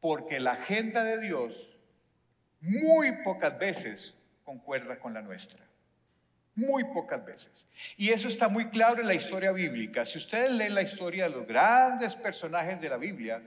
Porque 0.00 0.40
la 0.40 0.52
agenda 0.52 1.04
de 1.04 1.20
Dios 1.20 1.76
muy 2.60 3.12
pocas 3.24 3.58
veces 3.58 4.14
concuerda 4.44 4.98
con 4.98 5.14
la 5.14 5.22
nuestra. 5.22 5.64
Muy 6.58 6.82
pocas 6.92 7.24
veces. 7.24 7.68
Y 7.96 8.08
eso 8.08 8.26
está 8.26 8.48
muy 8.48 8.68
claro 8.70 9.00
en 9.00 9.06
la 9.06 9.14
historia 9.14 9.52
bíblica. 9.52 10.04
Si 10.04 10.18
ustedes 10.18 10.50
leen 10.50 10.74
la 10.74 10.82
historia 10.82 11.24
de 11.24 11.30
los 11.30 11.46
grandes 11.46 12.16
personajes 12.16 12.80
de 12.80 12.88
la 12.88 12.96
Biblia, 12.96 13.40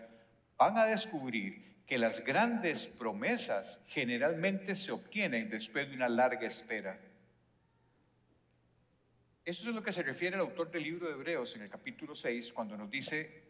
van 0.58 0.78
a 0.78 0.86
descubrir 0.86 1.84
que 1.86 1.98
las 1.98 2.24
grandes 2.24 2.88
promesas 2.88 3.82
generalmente 3.88 4.78
se 4.78 4.94
obtienen 4.94 5.50
después 5.50 5.90
de 5.90 5.98
una 5.98 6.08
larga 6.08 6.48
espera. 6.48 6.98
Eso 9.44 9.68
es 9.68 9.76
lo 9.76 9.84
que 9.84 9.92
se 9.92 10.04
refiere 10.04 10.38
el 10.38 10.42
autor 10.42 10.72
del 10.72 10.84
libro 10.84 11.08
de 11.08 11.14
Hebreos 11.14 11.54
en 11.58 11.64
el 11.64 11.70
capítulo 11.70 12.16
6, 12.16 12.54
cuando 12.54 12.78
nos 12.78 12.90
dice 12.90 13.44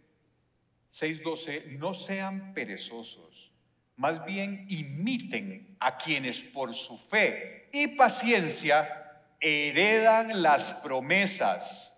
6.12, 0.92 1.78
no 1.78 1.94
sean 1.94 2.56
perezosos, 2.56 3.52
más 3.98 4.26
bien 4.26 4.66
imiten 4.70 5.78
a 5.80 6.00
quienes 6.00 6.42
por 6.42 6.74
su 6.74 6.98
fe 6.98 7.70
y 7.72 7.96
paciencia 7.96 9.01
heredan 9.42 10.42
las 10.42 10.74
promesas. 10.76 11.98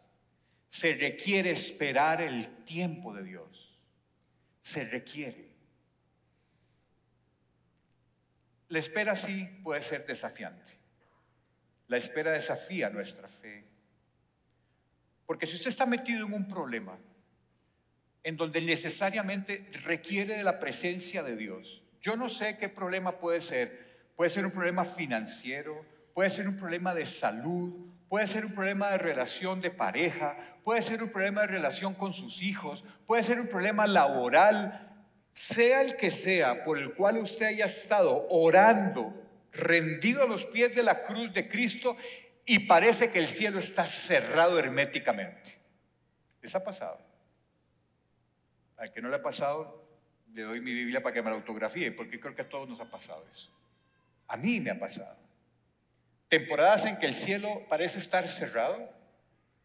Se 0.69 0.95
requiere 0.95 1.51
esperar 1.51 2.21
el 2.21 2.63
tiempo 2.63 3.13
de 3.13 3.23
Dios. 3.23 3.79
Se 4.63 4.85
requiere. 4.85 5.51
La 8.69 8.79
espera 8.79 9.15
sí 9.15 9.59
puede 9.61 9.83
ser 9.83 10.07
desafiante. 10.07 10.73
La 11.89 11.97
espera 11.97 12.31
desafía 12.31 12.89
nuestra 12.89 13.27
fe. 13.27 13.65
Porque 15.27 15.45
si 15.45 15.55
usted 15.55 15.69
está 15.69 15.85
metido 15.85 16.25
en 16.25 16.33
un 16.33 16.47
problema 16.47 16.97
en 18.23 18.37
donde 18.37 18.61
necesariamente 18.61 19.69
requiere 19.83 20.37
de 20.37 20.43
la 20.43 20.59
presencia 20.59 21.21
de 21.21 21.35
Dios, 21.35 21.83
yo 22.01 22.15
no 22.15 22.29
sé 22.29 22.57
qué 22.57 22.69
problema 22.69 23.19
puede 23.19 23.41
ser. 23.41 24.11
Puede 24.15 24.29
ser 24.29 24.45
un 24.45 24.51
problema 24.51 24.85
financiero, 24.85 25.85
puede 26.13 26.29
ser 26.29 26.47
un 26.47 26.57
problema 26.57 26.93
de 26.93 27.05
salud, 27.05 27.73
puede 28.07 28.27
ser 28.27 28.45
un 28.45 28.53
problema 28.53 28.91
de 28.91 28.99
relación 28.99 29.61
de 29.61 29.71
pareja, 29.71 30.37
puede 30.63 30.81
ser 30.83 31.01
un 31.01 31.09
problema 31.09 31.41
de 31.41 31.47
relación 31.47 31.95
con 31.95 32.13
sus 32.13 32.41
hijos, 32.41 32.83
puede 33.07 33.23
ser 33.23 33.39
un 33.39 33.47
problema 33.47 33.87
laboral, 33.87 34.89
sea 35.31 35.81
el 35.81 35.95
que 35.95 36.11
sea 36.11 36.63
por 36.63 36.77
el 36.77 36.93
cual 36.93 37.17
usted 37.17 37.47
haya 37.47 37.65
estado 37.65 38.27
orando, 38.29 39.13
rendido 39.51 40.23
a 40.23 40.27
los 40.27 40.45
pies 40.45 40.75
de 40.75 40.83
la 40.83 41.03
cruz 41.03 41.33
de 41.33 41.49
Cristo 41.49 41.97
y 42.45 42.59
parece 42.59 43.09
que 43.09 43.19
el 43.19 43.27
cielo 43.27 43.59
está 43.59 43.87
cerrado 43.87 44.59
herméticamente. 44.59 45.57
¿Les 46.41 46.53
ha 46.53 46.63
pasado? 46.63 46.99
Al 48.77 48.91
que 48.91 49.01
no 49.01 49.09
le 49.09 49.15
ha 49.15 49.23
pasado, 49.23 49.83
le 50.33 50.43
doy 50.43 50.59
mi 50.59 50.73
Biblia 50.73 51.01
para 51.01 51.13
que 51.13 51.21
me 51.21 51.29
la 51.29 51.37
autografíe, 51.37 51.91
porque 51.91 52.19
creo 52.19 52.35
que 52.35 52.41
a 52.41 52.49
todos 52.49 52.67
nos 52.67 52.81
ha 52.81 52.85
pasado 52.85 53.25
eso. 53.31 53.49
A 54.27 54.37
mí 54.37 54.59
me 54.59 54.71
ha 54.71 54.79
pasado. 54.79 55.22
Temporadas 56.33 56.85
en 56.85 56.97
que 56.97 57.05
el 57.05 57.13
cielo 57.13 57.61
parece 57.69 57.99
estar 57.99 58.27
cerrado 58.27 58.89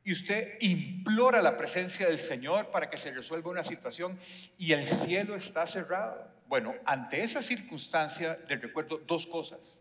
y 0.04 0.12
usted 0.12 0.58
implora 0.60 1.40
la 1.40 1.56
presencia 1.56 2.06
del 2.06 2.18
Señor 2.18 2.70
para 2.70 2.90
que 2.90 2.98
se 2.98 3.10
resuelva 3.10 3.50
una 3.50 3.64
situación 3.64 4.20
y 4.58 4.72
el 4.72 4.84
cielo 4.84 5.34
está 5.34 5.66
cerrado. 5.66 6.30
Bueno, 6.46 6.74
ante 6.84 7.22
esa 7.22 7.42
circunstancia 7.42 8.38
le 8.46 8.56
recuerdo 8.56 8.98
dos 8.98 9.26
cosas. 9.26 9.80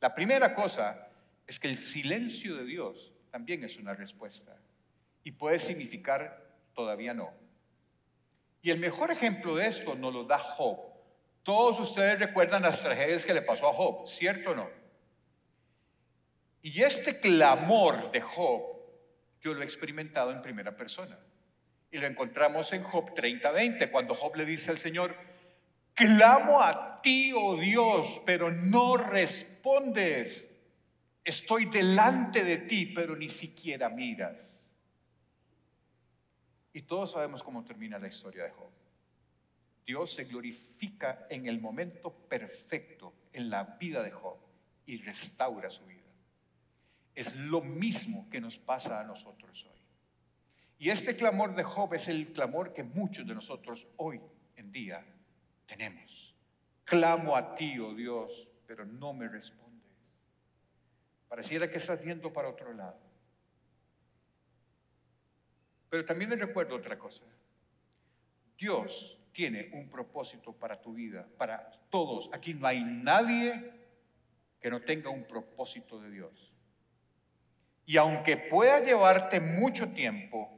La 0.00 0.14
primera 0.14 0.54
cosa 0.54 1.08
es 1.48 1.58
que 1.58 1.66
el 1.66 1.76
silencio 1.76 2.54
de 2.54 2.64
Dios 2.64 3.12
también 3.32 3.64
es 3.64 3.76
una 3.76 3.92
respuesta 3.92 4.56
y 5.24 5.32
puede 5.32 5.58
significar 5.58 6.46
todavía 6.74 7.12
no. 7.12 7.34
Y 8.62 8.70
el 8.70 8.78
mejor 8.78 9.10
ejemplo 9.10 9.56
de 9.56 9.66
esto 9.66 9.96
nos 9.96 10.14
lo 10.14 10.22
da 10.22 10.38
Job. 10.38 10.78
Todos 11.42 11.80
ustedes 11.80 12.20
recuerdan 12.20 12.62
las 12.62 12.80
tragedias 12.80 13.26
que 13.26 13.34
le 13.34 13.42
pasó 13.42 13.68
a 13.68 13.74
Job, 13.74 14.06
¿cierto 14.06 14.52
o 14.52 14.54
no? 14.54 14.85
Y 16.66 16.82
este 16.82 17.20
clamor 17.20 18.10
de 18.10 18.20
Job, 18.20 18.60
yo 19.40 19.54
lo 19.54 19.62
he 19.62 19.64
experimentado 19.64 20.32
en 20.32 20.42
primera 20.42 20.76
persona. 20.76 21.16
Y 21.92 21.98
lo 21.98 22.08
encontramos 22.08 22.72
en 22.72 22.82
Job 22.82 23.14
30:20, 23.14 23.88
cuando 23.88 24.16
Job 24.16 24.34
le 24.34 24.44
dice 24.44 24.72
al 24.72 24.78
Señor, 24.78 25.14
clamo 25.94 26.60
a 26.60 27.00
ti, 27.02 27.32
oh 27.32 27.56
Dios, 27.56 28.20
pero 28.26 28.50
no 28.50 28.96
respondes. 28.96 30.58
Estoy 31.22 31.66
delante 31.66 32.42
de 32.42 32.56
ti, 32.58 32.86
pero 32.86 33.14
ni 33.14 33.30
siquiera 33.30 33.88
miras. 33.88 34.60
Y 36.72 36.82
todos 36.82 37.12
sabemos 37.12 37.44
cómo 37.44 37.62
termina 37.62 37.96
la 37.96 38.08
historia 38.08 38.42
de 38.42 38.50
Job. 38.50 38.70
Dios 39.86 40.12
se 40.12 40.24
glorifica 40.24 41.28
en 41.30 41.46
el 41.46 41.60
momento 41.60 42.12
perfecto 42.12 43.14
en 43.32 43.50
la 43.50 43.62
vida 43.78 44.02
de 44.02 44.10
Job 44.10 44.38
y 44.84 44.96
restaura 44.96 45.70
su 45.70 45.86
vida. 45.86 46.05
Es 47.16 47.34
lo 47.34 47.62
mismo 47.62 48.28
que 48.30 48.40
nos 48.40 48.58
pasa 48.58 49.00
a 49.00 49.04
nosotros 49.04 49.64
hoy. 49.64 49.80
Y 50.78 50.90
este 50.90 51.16
clamor 51.16 51.54
de 51.54 51.64
Job 51.64 51.94
es 51.94 52.08
el 52.08 52.32
clamor 52.32 52.74
que 52.74 52.84
muchos 52.84 53.26
de 53.26 53.34
nosotros 53.34 53.88
hoy 53.96 54.20
en 54.56 54.70
día 54.70 55.02
tenemos. 55.66 56.34
Clamo 56.84 57.34
a 57.34 57.54
ti, 57.54 57.78
oh 57.78 57.94
Dios, 57.94 58.46
pero 58.66 58.84
no 58.84 59.14
me 59.14 59.28
respondes. 59.28 59.66
Pareciera 61.26 61.70
que 61.70 61.78
estás 61.78 62.04
viendo 62.04 62.30
para 62.32 62.50
otro 62.50 62.72
lado. 62.74 63.00
Pero 65.88 66.04
también 66.04 66.30
les 66.30 66.38
recuerdo 66.38 66.76
otra 66.76 66.98
cosa. 66.98 67.24
Dios 68.58 69.18
tiene 69.32 69.70
un 69.72 69.88
propósito 69.88 70.52
para 70.52 70.80
tu 70.80 70.92
vida, 70.92 71.26
para 71.38 71.70
todos. 71.88 72.28
Aquí 72.32 72.52
no 72.52 72.66
hay 72.66 72.84
nadie 72.84 73.72
que 74.60 74.70
no 74.70 74.82
tenga 74.82 75.08
un 75.08 75.24
propósito 75.24 75.98
de 75.98 76.10
Dios. 76.10 76.52
Y 77.86 77.96
aunque 77.96 78.36
pueda 78.36 78.80
llevarte 78.80 79.40
mucho 79.40 79.88
tiempo, 79.88 80.50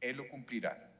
Él 0.00 0.16
lo 0.16 0.28
cumplirá. 0.28 0.90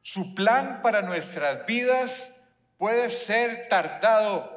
Su 0.00 0.34
plan 0.34 0.80
para 0.82 1.02
nuestras 1.02 1.66
vidas 1.66 2.34
puede 2.78 3.10
ser 3.10 3.68
tardado 3.68 4.54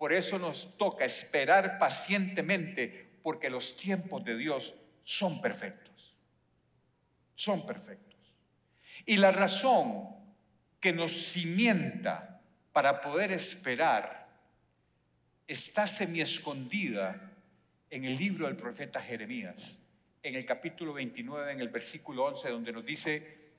por 0.00 0.14
eso 0.14 0.38
nos 0.38 0.78
toca 0.78 1.04
esperar 1.04 1.78
pacientemente, 1.78 3.10
porque 3.22 3.50
los 3.50 3.76
tiempos 3.76 4.24
de 4.24 4.34
Dios 4.34 4.74
son 5.02 5.42
perfectos. 5.42 6.16
Son 7.34 7.66
perfectos. 7.66 8.18
Y 9.04 9.18
la 9.18 9.30
razón 9.30 10.08
que 10.80 10.94
nos 10.94 11.12
cimienta 11.12 12.40
para 12.72 13.02
poder 13.02 13.30
esperar 13.30 14.26
está 15.46 15.86
semi 15.86 16.22
escondida 16.22 17.29
en 17.90 18.04
el 18.04 18.16
libro 18.16 18.46
del 18.46 18.56
profeta 18.56 19.00
Jeremías, 19.00 19.78
en 20.22 20.34
el 20.34 20.46
capítulo 20.46 20.92
29, 20.92 21.52
en 21.52 21.60
el 21.60 21.68
versículo 21.68 22.24
11, 22.24 22.48
donde 22.48 22.72
nos 22.72 22.84
dice, 22.84 23.52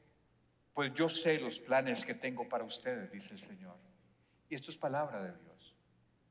pues 0.74 0.94
yo 0.94 1.10
sé 1.10 1.40
los 1.40 1.60
planes 1.60 2.06
que 2.06 2.14
tengo 2.14 2.48
para 2.48 2.64
ustedes, 2.64 3.12
dice 3.12 3.34
el 3.34 3.40
Señor. 3.40 3.78
Y 4.50 4.56
esto 4.56 4.72
es 4.72 4.78
palabra 4.78 5.24
de 5.24 5.38
Dios. 5.38 5.76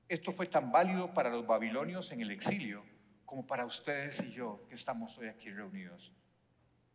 Esto 0.08 0.32
fue 0.32 0.46
tan 0.46 0.72
válido 0.72 1.12
para 1.12 1.30
los 1.30 1.46
babilonios 1.46 2.10
en 2.12 2.20
el 2.20 2.30
exilio 2.30 2.84
como 3.24 3.46
para 3.46 3.64
ustedes 3.64 4.20
y 4.20 4.32
yo 4.32 4.66
que 4.68 4.74
estamos 4.74 5.16
hoy 5.18 5.28
aquí 5.28 5.50
reunidos 5.50 6.12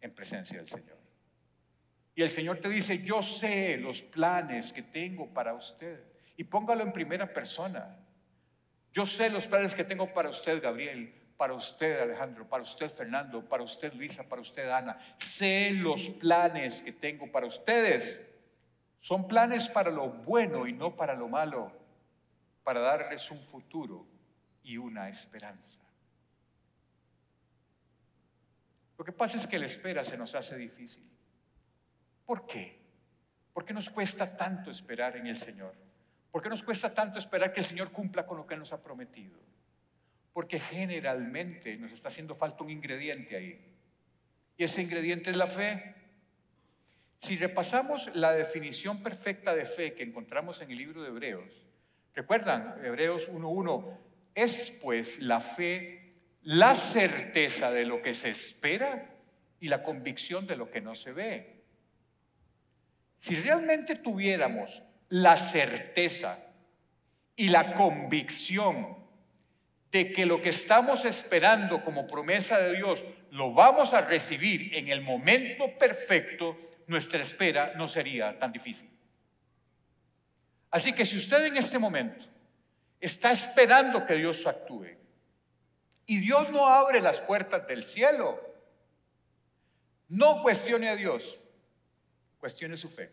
en 0.01 0.13
presencia 0.13 0.57
del 0.57 0.67
Señor. 0.67 0.97
Y 2.13 2.23
el 2.23 2.29
Señor 2.29 2.57
te 2.57 2.69
dice, 2.69 3.03
yo 3.03 3.21
sé 3.21 3.77
los 3.77 4.01
planes 4.01 4.71
que 4.71 4.81
tengo 4.81 5.33
para 5.33 5.53
usted. 5.53 6.03
Y 6.37 6.45
póngalo 6.45 6.83
en 6.83 6.93
primera 6.93 7.31
persona. 7.31 7.97
Yo 8.95 9.05
sé 9.05 9.29
los 9.29 9.45
planes 9.45 9.75
que 9.75 9.83
tengo 9.83 10.13
para 10.13 10.29
usted, 10.29 10.63
Gabriel, 10.63 11.13
para 11.35 11.53
usted 11.53 11.99
Alejandro, 11.99 12.47
para 12.47 12.63
usted 12.63 12.89
Fernando, 12.89 13.43
para 13.43 13.61
usted 13.61 13.93
Luisa, 13.93 14.23
para 14.23 14.41
usted 14.41 14.69
Ana. 14.69 14.97
Sé 15.19 15.71
los 15.71 16.11
planes 16.11 16.81
que 16.81 16.93
tengo 16.93 17.29
para 17.29 17.45
ustedes. 17.45 18.33
Son 19.01 19.27
planes 19.27 19.67
para 19.67 19.91
lo 19.91 20.07
bueno 20.07 20.65
y 20.65 20.71
no 20.71 20.95
para 20.95 21.13
lo 21.13 21.27
malo, 21.27 21.73
para 22.63 22.79
darles 22.79 23.29
un 23.31 23.37
futuro 23.37 24.07
y 24.63 24.77
una 24.77 25.09
esperanza. 25.09 25.81
Lo 28.97 29.03
que 29.03 29.11
pasa 29.11 29.35
es 29.35 29.45
que 29.45 29.59
la 29.59 29.65
espera 29.65 30.05
se 30.05 30.17
nos 30.17 30.33
hace 30.35 30.55
difícil. 30.55 31.03
¿Por 32.25 32.45
qué? 32.45 32.79
¿Por 33.53 33.65
qué 33.65 33.73
nos 33.73 33.89
cuesta 33.89 34.37
tanto 34.37 34.71
esperar 34.71 35.17
en 35.17 35.27
el 35.27 35.37
Señor? 35.37 35.84
¿Por 36.35 36.41
qué 36.41 36.49
nos 36.49 36.63
cuesta 36.63 36.93
tanto 36.93 37.17
esperar 37.17 37.53
que 37.53 37.61
el 37.61 37.65
Señor 37.65 37.93
cumpla 37.93 38.25
con 38.25 38.35
lo 38.35 38.45
que 38.45 38.57
nos 38.57 38.73
ha 38.73 38.83
prometido? 38.83 39.39
Porque 40.33 40.59
generalmente 40.59 41.77
nos 41.77 41.93
está 41.93 42.09
haciendo 42.09 42.35
falta 42.35 42.61
un 42.61 42.71
ingrediente 42.71 43.37
ahí. 43.37 43.57
Y 44.57 44.65
ese 44.65 44.81
ingrediente 44.81 45.29
es 45.29 45.37
la 45.37 45.47
fe. 45.47 45.95
Si 47.19 47.37
repasamos 47.37 48.13
la 48.17 48.33
definición 48.33 49.01
perfecta 49.01 49.55
de 49.55 49.63
fe 49.63 49.93
que 49.93 50.03
encontramos 50.03 50.59
en 50.59 50.71
el 50.71 50.77
libro 50.77 51.03
de 51.03 51.07
Hebreos, 51.07 51.69
recuerdan, 52.13 52.83
Hebreos 52.83 53.31
1.1, 53.31 53.97
es 54.35 54.71
pues 54.83 55.21
la 55.21 55.39
fe 55.39 56.15
la 56.41 56.75
certeza 56.75 57.71
de 57.71 57.85
lo 57.85 58.01
que 58.01 58.13
se 58.13 58.31
espera 58.31 59.09
y 59.61 59.69
la 59.69 59.81
convicción 59.81 60.45
de 60.45 60.57
lo 60.57 60.69
que 60.69 60.81
no 60.81 60.95
se 60.95 61.13
ve. 61.13 61.63
Si 63.19 63.35
realmente 63.35 63.95
tuviéramos 63.95 64.83
la 65.09 65.37
certeza 65.37 66.39
y 67.35 67.49
la 67.49 67.75
convicción 67.75 68.97
de 69.91 70.11
que 70.11 70.25
lo 70.25 70.41
que 70.41 70.49
estamos 70.49 71.05
esperando 71.05 71.83
como 71.83 72.07
promesa 72.07 72.59
de 72.59 72.75
Dios 72.75 73.05
lo 73.31 73.53
vamos 73.53 73.93
a 73.93 74.01
recibir 74.01 74.75
en 74.75 74.89
el 74.89 75.01
momento 75.01 75.77
perfecto, 75.77 76.57
nuestra 76.87 77.21
espera 77.21 77.73
no 77.75 77.87
sería 77.87 78.37
tan 78.37 78.51
difícil. 78.51 78.89
Así 80.71 80.93
que 80.93 81.05
si 81.05 81.17
usted 81.17 81.45
en 81.45 81.57
este 81.57 81.79
momento 81.79 82.25
está 82.99 83.31
esperando 83.31 84.05
que 84.05 84.15
Dios 84.15 84.45
actúe, 84.45 84.95
y 86.05 86.19
Dios 86.19 86.49
no 86.51 86.67
abre 86.67 87.01
las 87.01 87.19
puertas 87.21 87.67
del 87.67 87.83
cielo. 87.83 88.39
No 90.07 90.41
cuestione 90.43 90.89
a 90.89 90.95
Dios, 90.95 91.39
cuestione 92.39 92.77
su 92.77 92.89
fe. 92.89 93.11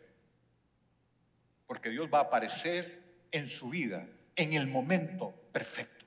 Porque 1.73 1.89
Dios 1.89 2.11
va 2.13 2.19
a 2.19 2.23
aparecer 2.25 3.03
en 3.31 3.49
su 3.49 3.71
vida 3.71 4.07
en 4.37 4.53
el 4.53 4.67
momento 4.67 5.33
perfecto. 5.53 6.05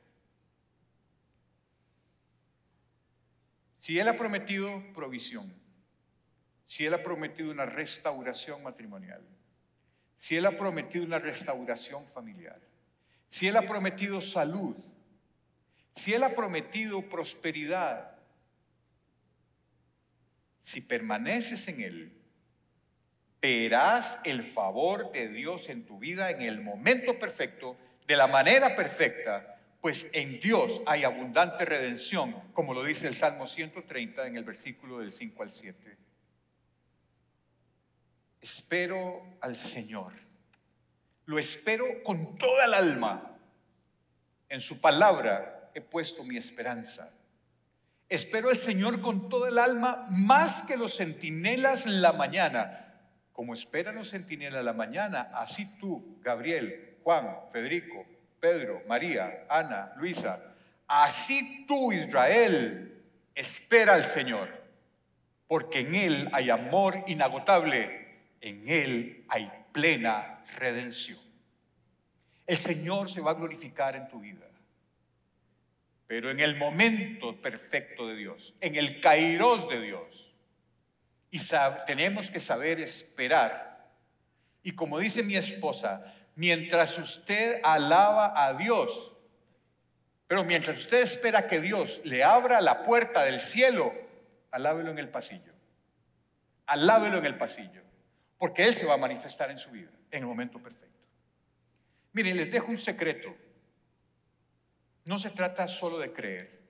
Si 3.80 3.97
Él 3.97 4.08
ha 4.08 4.15
prometido 4.15 4.84
provisión, 4.93 5.51
si 6.67 6.86
Él 6.86 6.93
ha 6.93 7.01
prometido 7.01 7.49
una 7.49 7.65
restauración 7.65 8.62
matrimonial, 8.62 9.23
si 10.19 10.36
Él 10.36 10.45
ha 10.45 10.56
prometido 10.56 11.04
una 11.04 11.17
restauración 11.17 12.06
familiar, 12.10 12.62
si 13.28 13.47
Él 13.47 13.58
ha 13.58 13.65
prometido 13.65 14.21
salud, 14.21 14.75
si 15.95 16.13
Él 16.13 16.21
ha 16.21 16.36
prometido 16.36 17.10
prosperidad, 17.10 18.15
si 20.62 20.80
permaneces 20.82 21.67
en 21.69 21.82
Él, 21.82 22.25
verás 23.41 24.19
el 24.24 24.43
favor 24.43 25.12
de 25.12 25.28
Dios 25.30 25.69
en 25.69 25.86
tu 25.86 26.00
vida 26.00 26.32
en 26.32 26.41
el 26.41 26.62
momento 26.62 27.19
perfecto, 27.19 27.78
de 28.08 28.15
la 28.15 28.28
manera 28.28 28.76
perfecta, 28.76 29.60
pues 29.82 30.08
en 30.13 30.39
Dios 30.39 30.82
hay 30.88 31.04
abundante 31.04 31.63
redención, 31.63 32.34
como 32.54 32.74
lo 32.74 32.84
dice 32.84 33.08
el 33.08 33.15
Salmo 33.15 33.45
130 33.45 34.26
en 34.28 34.38
el 34.38 34.43
versículo 34.43 35.00
del 35.00 35.12
5 35.12 35.43
al 35.43 35.52
7. 35.52 35.98
Espero 38.41 39.38
al 39.41 39.58
Señor. 39.58 40.13
Lo 41.26 41.39
espero 41.39 41.86
con 42.04 42.38
toda 42.38 42.65
el 42.65 42.74
alma. 42.74 43.38
En 44.50 44.60
su 44.60 44.80
palabra 44.80 45.71
he 45.74 45.82
puesto 45.82 46.24
mi 46.24 46.38
esperanza. 46.38 47.12
Espero 48.08 48.50
al 48.50 48.58
Señor 48.58 49.02
con 49.02 49.30
todo 49.30 49.48
el 49.48 49.58
alma, 49.58 50.08
más 50.12 50.63
que 50.63 50.78
los 50.78 50.98
centinelas 50.98 51.88
la 51.88 52.13
mañana. 52.13 52.85
Como 53.36 53.54
esperan 53.54 53.95
los 53.95 54.10
centinelas 54.10 54.63
la 54.63 54.74
mañana, 54.74 55.30
así 55.34 55.78
tú, 55.78 56.17
Gabriel, 56.24 56.95
Juan, 57.04 57.36
Federico, 57.52 58.06
Pedro, 58.39 58.82
María, 58.88 59.45
Ana, 59.50 59.93
Luisa, 59.98 60.56
así 60.88 61.65
tú, 61.67 61.91
Israel, 61.91 63.04
espera 63.36 63.95
al 63.95 64.06
Señor, 64.06 64.50
porque 65.48 65.82
en 65.82 65.95
Él 65.95 66.30
hay 66.32 66.50
amor 66.50 67.04
inagotable, 67.08 68.08
en 68.39 68.69
Él 68.69 69.26
hay 69.28 69.52
plena 69.74 70.41
redención. 70.58 71.19
El 72.48 72.58
Señor 72.58 73.10
se 73.10 73.19
va 73.19 73.32
a 73.32 73.36
glorificar 73.36 73.98
en 73.98 74.08
tu 74.08 74.19
vida 74.21 74.45
pero 76.08 76.30
en 76.30 76.39
el 76.39 76.56
momento 76.56 77.36
perfecto 77.41 78.08
de 78.08 78.15
Dios, 78.15 78.54
en 78.62 78.76
el 78.76 79.02
kairos 79.02 79.67
de 79.69 79.82
Dios. 79.82 80.25
Y 81.36 81.41
tenemos 81.86 82.32
que 82.32 82.39
saber 82.39 82.80
esperar. 82.80 83.91
Y 84.63 84.71
como 84.71 85.00
dice 85.00 85.21
mi 85.21 85.36
esposa, 85.36 86.15
mientras 86.36 86.98
usted 86.98 87.60
alaba 87.62 88.41
a 88.41 88.54
Dios, 88.54 89.12
pero 90.28 90.45
mientras 90.45 90.78
usted 90.78 91.02
espera 91.02 91.45
que 91.45 91.60
Dios 91.60 92.00
le 92.06 92.24
abra 92.24 92.62
la 92.62 92.86
puerta 92.86 93.26
del 93.26 93.41
cielo, 93.41 93.93
alábelo 94.50 94.91
en 94.91 94.98
el 94.98 95.10
pasillo. 95.10 95.52
Alábelo 96.67 97.17
en 97.17 97.26
el 97.26 97.38
pasillo, 97.38 97.82
porque 98.38 98.63
Él 98.63 98.74
se 98.74 98.86
va 98.86 98.93
a 98.93 98.98
manifestar 98.98 99.52
en 99.52 99.58
su 99.58 99.71
vida 99.71 99.91
en 100.12 100.19
el 100.19 100.28
momento 100.28 100.63
perfecto. 100.63 101.06
Miren, 102.13 102.38
les 102.38 102.50
dejo 102.50 102.67
un 102.67 102.78
secreto. 102.78 103.36
No 105.04 105.19
se 105.19 105.32
trata 105.32 105.67
solo 105.67 106.00
de 106.00 106.13
creer. 106.13 106.62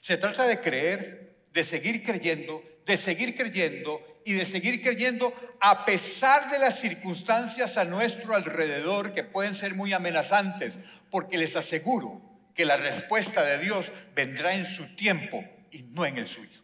Se 0.00 0.16
trata 0.16 0.48
de 0.48 0.60
creer, 0.60 1.44
de 1.52 1.62
seguir 1.62 2.02
creyendo, 2.04 2.60
de 2.86 2.96
seguir 2.96 3.36
creyendo 3.36 4.00
y 4.24 4.34
de 4.34 4.44
seguir 4.44 4.82
creyendo 4.82 5.32
a 5.60 5.84
pesar 5.84 6.50
de 6.50 6.58
las 6.58 6.78
circunstancias 6.78 7.76
a 7.76 7.84
nuestro 7.84 8.34
alrededor 8.34 9.12
que 9.12 9.24
pueden 9.24 9.54
ser 9.54 9.74
muy 9.74 9.92
amenazantes, 9.92 10.78
porque 11.10 11.38
les 11.38 11.56
aseguro 11.56 12.20
que 12.54 12.64
la 12.64 12.76
respuesta 12.76 13.44
de 13.44 13.58
Dios 13.58 13.90
vendrá 14.14 14.54
en 14.54 14.66
su 14.66 14.94
tiempo 14.96 15.44
y 15.70 15.82
no 15.82 16.04
en 16.04 16.18
el 16.18 16.28
suyo. 16.28 16.60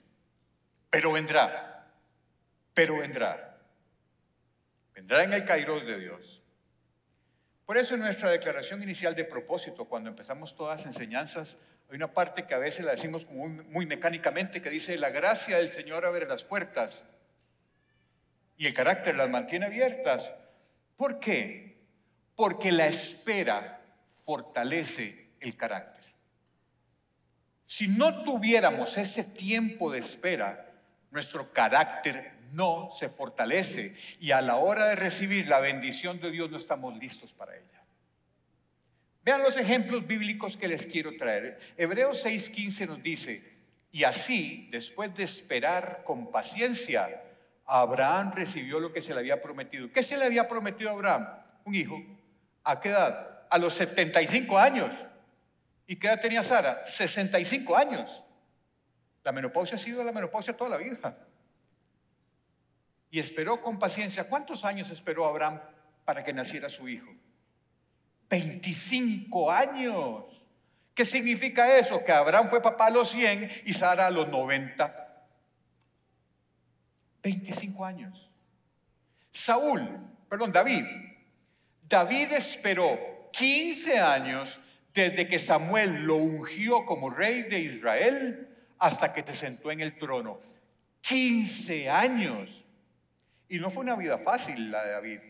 Pero 0.91 1.13
vendrá, 1.13 1.89
pero 2.75 2.99
vendrá. 2.99 3.59
Vendrá 4.95 5.25
en 5.25 5.33
el 5.33 5.45
kairos 5.45 5.87
de 5.87 5.99
Dios. 5.99 6.43
Por 7.67 7.77
eso 7.77 7.95
en 7.95 8.01
nuestra 8.01 8.31
declaración 8.31 8.83
inicial 8.83 9.15
de 9.15 9.25
propósito, 9.25 9.87
cuando 9.87 10.09
empezamos 10.09 10.55
todas 10.55 10.79
las 10.79 10.87
enseñanzas, 10.87 11.57
hay 11.89 11.97
una 11.97 12.13
parte 12.13 12.47
que 12.47 12.55
a 12.55 12.59
veces 12.59 12.85
la 12.85 12.93
decimos 12.93 13.29
muy, 13.31 13.87
mecánicamente, 13.87 14.61
que 14.61 14.71
dice, 14.71 14.97
la 14.99 15.11
gracia 15.11 15.59
del 15.59 15.71
Señor 15.71 16.05
abre 16.05 16.27
las 16.27 16.43
puertas 16.43 17.05
y 18.57 18.67
el 18.67 18.75
carácter 18.75 19.15
las 19.15 19.31
mantiene 19.31 19.67
abiertas. 19.67 20.33
¿Por 20.97 21.21
qué? 21.21 21.79
Porque 22.35 22.73
la 22.73 22.87
espera 22.87 23.81
fortalece 24.25 25.31
el 25.41 25.57
carácter. 25.57 26.05
Si 27.65 27.87
no 27.89 28.25
tuviéramos 28.25 28.97
ese 28.97 29.23
tiempo 29.23 29.91
de 29.93 29.99
espera, 30.01 30.73
nuestro 31.11 31.53
carácter 31.53 32.33
no 32.53 32.91
se 32.91 33.09
fortalece 33.09 33.97
y 34.21 34.33
a 34.33 34.41
la 34.41 34.57
hora 34.57 34.87
de 34.87 34.97
recibir 34.97 35.47
la 35.47 35.61
bendición 35.61 36.21
de 36.21 36.31
Dios 36.31 36.51
no 36.51 36.57
estamos 36.57 36.97
listos 36.99 37.33
para 37.33 37.57
ella. 37.57 37.76
Vean 39.27 39.43
los 39.43 39.57
ejemplos 39.57 40.07
bíblicos 40.07 40.57
que 40.57 40.69
les 40.69 40.87
quiero 40.87 41.17
traer. 41.17 41.59
Hebreos 41.77 42.25
6:15 42.25 42.87
nos 42.87 43.03
dice, 43.03 43.43
y 43.91 44.05
así, 44.05 44.69
después 44.71 45.13
de 45.17 45.25
esperar 45.25 46.05
con 46.05 46.31
paciencia, 46.31 47.25
Abraham 47.65 48.31
recibió 48.37 48.79
lo 48.79 48.93
que 48.93 49.03
se 49.03 49.13
le 49.13 49.19
había 49.19 49.43
prometido. 49.43 49.91
¿Qué 49.91 50.05
se 50.05 50.17
le 50.17 50.27
había 50.27 50.47
prometido 50.47 50.91
a 50.91 50.93
Abraham? 50.93 51.27
Un 51.65 51.75
hijo. 51.75 52.01
¿A 52.63 52.81
qué 52.81 52.91
edad? 52.91 53.41
A 53.51 53.59
los 53.59 53.75
75 53.75 54.57
años. 54.57 54.93
¿Y 55.89 55.97
qué 55.97 56.07
edad 56.07 56.21
tenía 56.21 56.45
Sara? 56.45 56.87
65 56.87 57.77
años. 57.77 58.23
La 59.25 59.33
menopausia 59.33 59.75
ha 59.75 59.81
sido 59.81 60.05
la 60.05 60.13
menopausia 60.13 60.57
toda 60.57 60.71
la 60.71 60.79
vida 60.79 61.19
y 63.11 63.19
esperó 63.19 63.61
con 63.61 63.77
paciencia. 63.77 64.29
¿Cuántos 64.29 64.65
años 64.65 64.89
esperó 64.91 65.27
Abraham 65.27 65.61
para 66.05 66.23
que 66.23 66.33
naciera 66.33 66.69
su 66.69 66.89
hijo? 66.89 67.13
25 68.29 69.51
años. 69.51 70.25
¿Qué 70.95 71.05
significa 71.05 71.79
eso? 71.79 72.03
Que 72.05 72.13
Abraham 72.13 72.49
fue 72.49 72.63
papá 72.63 72.87
a 72.87 72.91
los 72.91 73.11
100 73.11 73.63
y 73.67 73.73
Sara 73.75 74.07
a 74.07 74.11
los 74.11 74.29
90. 74.29 75.25
25 77.23 77.85
años. 77.85 78.31
Saúl, 79.33 79.83
perdón, 80.29 80.53
David. 80.53 80.85
David 81.89 82.33
esperó 82.33 83.31
15 83.33 83.99
años 83.99 84.59
desde 84.95 85.29
que 85.29 85.39
Samuel 85.39 86.05
lo 86.05 86.17
ungió 86.17 86.87
como 86.87 87.11
rey 87.11 87.43
de 87.43 87.61
Israel 87.61 88.49
hasta 88.79 89.13
que 89.13 89.23
te 89.23 89.35
sentó 89.35 89.71
en 89.71 89.81
el 89.81 89.99
trono. 89.99 90.41
15 91.03 91.91
años. 91.91 92.65
Y 93.49 93.59
no 93.59 93.71
fue 93.71 93.83
una 93.83 93.97
vida 93.97 94.19
fácil 94.19 94.71
la 94.71 94.85
de 94.85 94.91
David. 94.93 95.21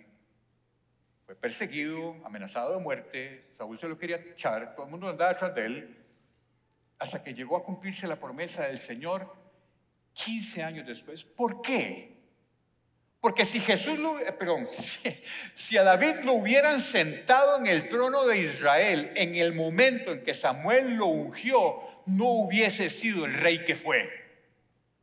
Fue 1.26 1.34
perseguido, 1.34 2.14
amenazado 2.24 2.72
de 2.72 2.78
muerte, 2.78 3.50
Saúl 3.58 3.80
se 3.80 3.88
lo 3.88 3.98
quería 3.98 4.16
echar, 4.16 4.76
todo 4.76 4.86
el 4.86 4.92
mundo 4.92 5.08
andaba 5.08 5.32
detrás 5.32 5.52
de 5.56 5.66
él, 5.66 6.04
hasta 7.00 7.22
que 7.22 7.34
llegó 7.34 7.56
a 7.56 7.64
cumplirse 7.64 8.06
la 8.06 8.14
promesa 8.14 8.68
del 8.68 8.78
Señor 8.78 9.34
15 10.12 10.62
años 10.62 10.86
después. 10.86 11.24
¿Por 11.24 11.60
qué? 11.62 12.16
Porque 13.20 13.44
si 13.44 13.58
Jesús 13.58 13.98
lo, 13.98 14.20
eh, 14.20 14.30
perdón, 14.30 14.68
si 15.56 15.76
a 15.76 15.82
David 15.82 16.20
lo 16.22 16.34
hubieran 16.34 16.80
sentado 16.80 17.58
en 17.58 17.66
el 17.66 17.88
trono 17.88 18.24
de 18.24 18.38
Israel 18.38 19.10
en 19.16 19.34
el 19.34 19.52
momento 19.52 20.12
en 20.12 20.22
que 20.22 20.32
Samuel 20.32 20.94
lo 20.94 21.06
ungió, 21.06 21.82
no 22.06 22.26
hubiese 22.26 22.88
sido 22.88 23.24
el 23.24 23.34
rey 23.34 23.64
que 23.64 23.74
fue, 23.74 24.08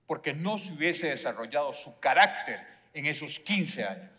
porque 0.08 0.34
no 0.34 0.58
se 0.58 0.72
hubiese 0.72 1.10
desarrollado 1.10 1.74
su 1.74 2.00
carácter 2.00 2.66
en 2.94 3.08
esos 3.08 3.42
15 3.42 3.84
años. 3.84 4.13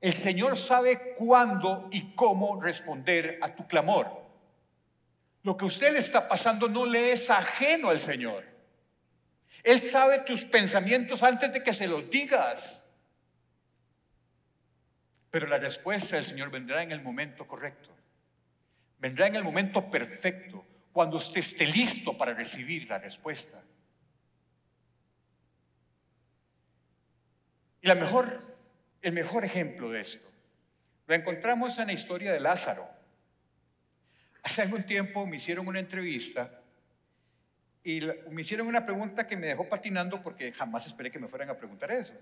El 0.00 0.12
Señor 0.12 0.56
sabe 0.56 1.14
cuándo 1.14 1.88
y 1.90 2.14
cómo 2.14 2.60
responder 2.60 3.38
a 3.40 3.54
tu 3.54 3.66
clamor. 3.66 4.24
Lo 5.42 5.56
que 5.56 5.64
usted 5.64 5.92
le 5.92 6.00
está 6.00 6.28
pasando 6.28 6.68
no 6.68 6.84
le 6.84 7.12
es 7.12 7.30
ajeno 7.30 7.88
al 7.88 8.00
Señor. 8.00 8.44
Él 9.62 9.80
sabe 9.80 10.20
tus 10.20 10.44
pensamientos 10.44 11.22
antes 11.22 11.52
de 11.52 11.62
que 11.62 11.72
se 11.72 11.88
los 11.88 12.08
digas. 12.10 12.82
Pero 15.30 15.46
la 15.46 15.58
respuesta 15.58 16.16
del 16.16 16.24
Señor 16.24 16.50
vendrá 16.50 16.82
en 16.82 16.92
el 16.92 17.02
momento 17.02 17.46
correcto. 17.46 17.90
Vendrá 18.98 19.26
en 19.26 19.36
el 19.36 19.44
momento 19.44 19.90
perfecto, 19.90 20.64
cuando 20.92 21.18
usted 21.18 21.40
esté 21.40 21.66
listo 21.66 22.16
para 22.16 22.32
recibir 22.32 22.88
la 22.88 22.98
respuesta. 22.98 23.62
Y 27.82 27.86
la 27.86 27.94
mejor 27.94 28.55
el 29.02 29.12
mejor 29.12 29.44
ejemplo 29.44 29.90
de 29.90 30.00
esto 30.00 30.36
lo 31.06 31.14
encontramos 31.14 31.78
en 31.78 31.86
la 31.86 31.92
historia 31.92 32.32
de 32.32 32.40
Lázaro. 32.40 32.88
Hace 34.42 34.62
algún 34.62 34.84
tiempo 34.84 35.26
me 35.26 35.36
hicieron 35.36 35.66
una 35.66 35.78
entrevista 35.78 36.62
y 37.84 38.00
me 38.30 38.40
hicieron 38.40 38.66
una 38.66 38.84
pregunta 38.84 39.26
que 39.26 39.36
me 39.36 39.46
dejó 39.46 39.68
patinando 39.68 40.22
porque 40.22 40.52
jamás 40.52 40.86
esperé 40.86 41.10
que 41.10 41.18
me 41.18 41.28
fueran 41.28 41.50
a 41.50 41.56
preguntar 41.56 41.92
eso. 41.92 42.14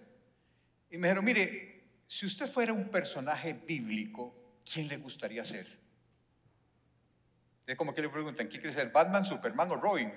Y 0.91 0.99
me 0.99 1.09
dijeron, 1.09 1.25
mire, 1.25 1.85
si 2.07 2.27
usted 2.27 2.47
fuera 2.47 2.73
un 2.73 2.91
personaje 2.91 3.55
bíblico, 3.55 4.61
¿quién 4.71 4.89
le 4.89 4.99
gustaría 4.99 5.45
ser? 5.45 5.67
Es 7.67 7.77
como 7.77 7.95
que 7.95 8.03
le 8.03 8.11
preguntan, 8.11 8.47
¿quién 8.47 8.61
quiere 8.61 8.75
ser? 8.75 8.91
¿Batman, 8.91 9.25
Superman 9.25 9.71
o 9.71 9.77
Robin? 9.77 10.13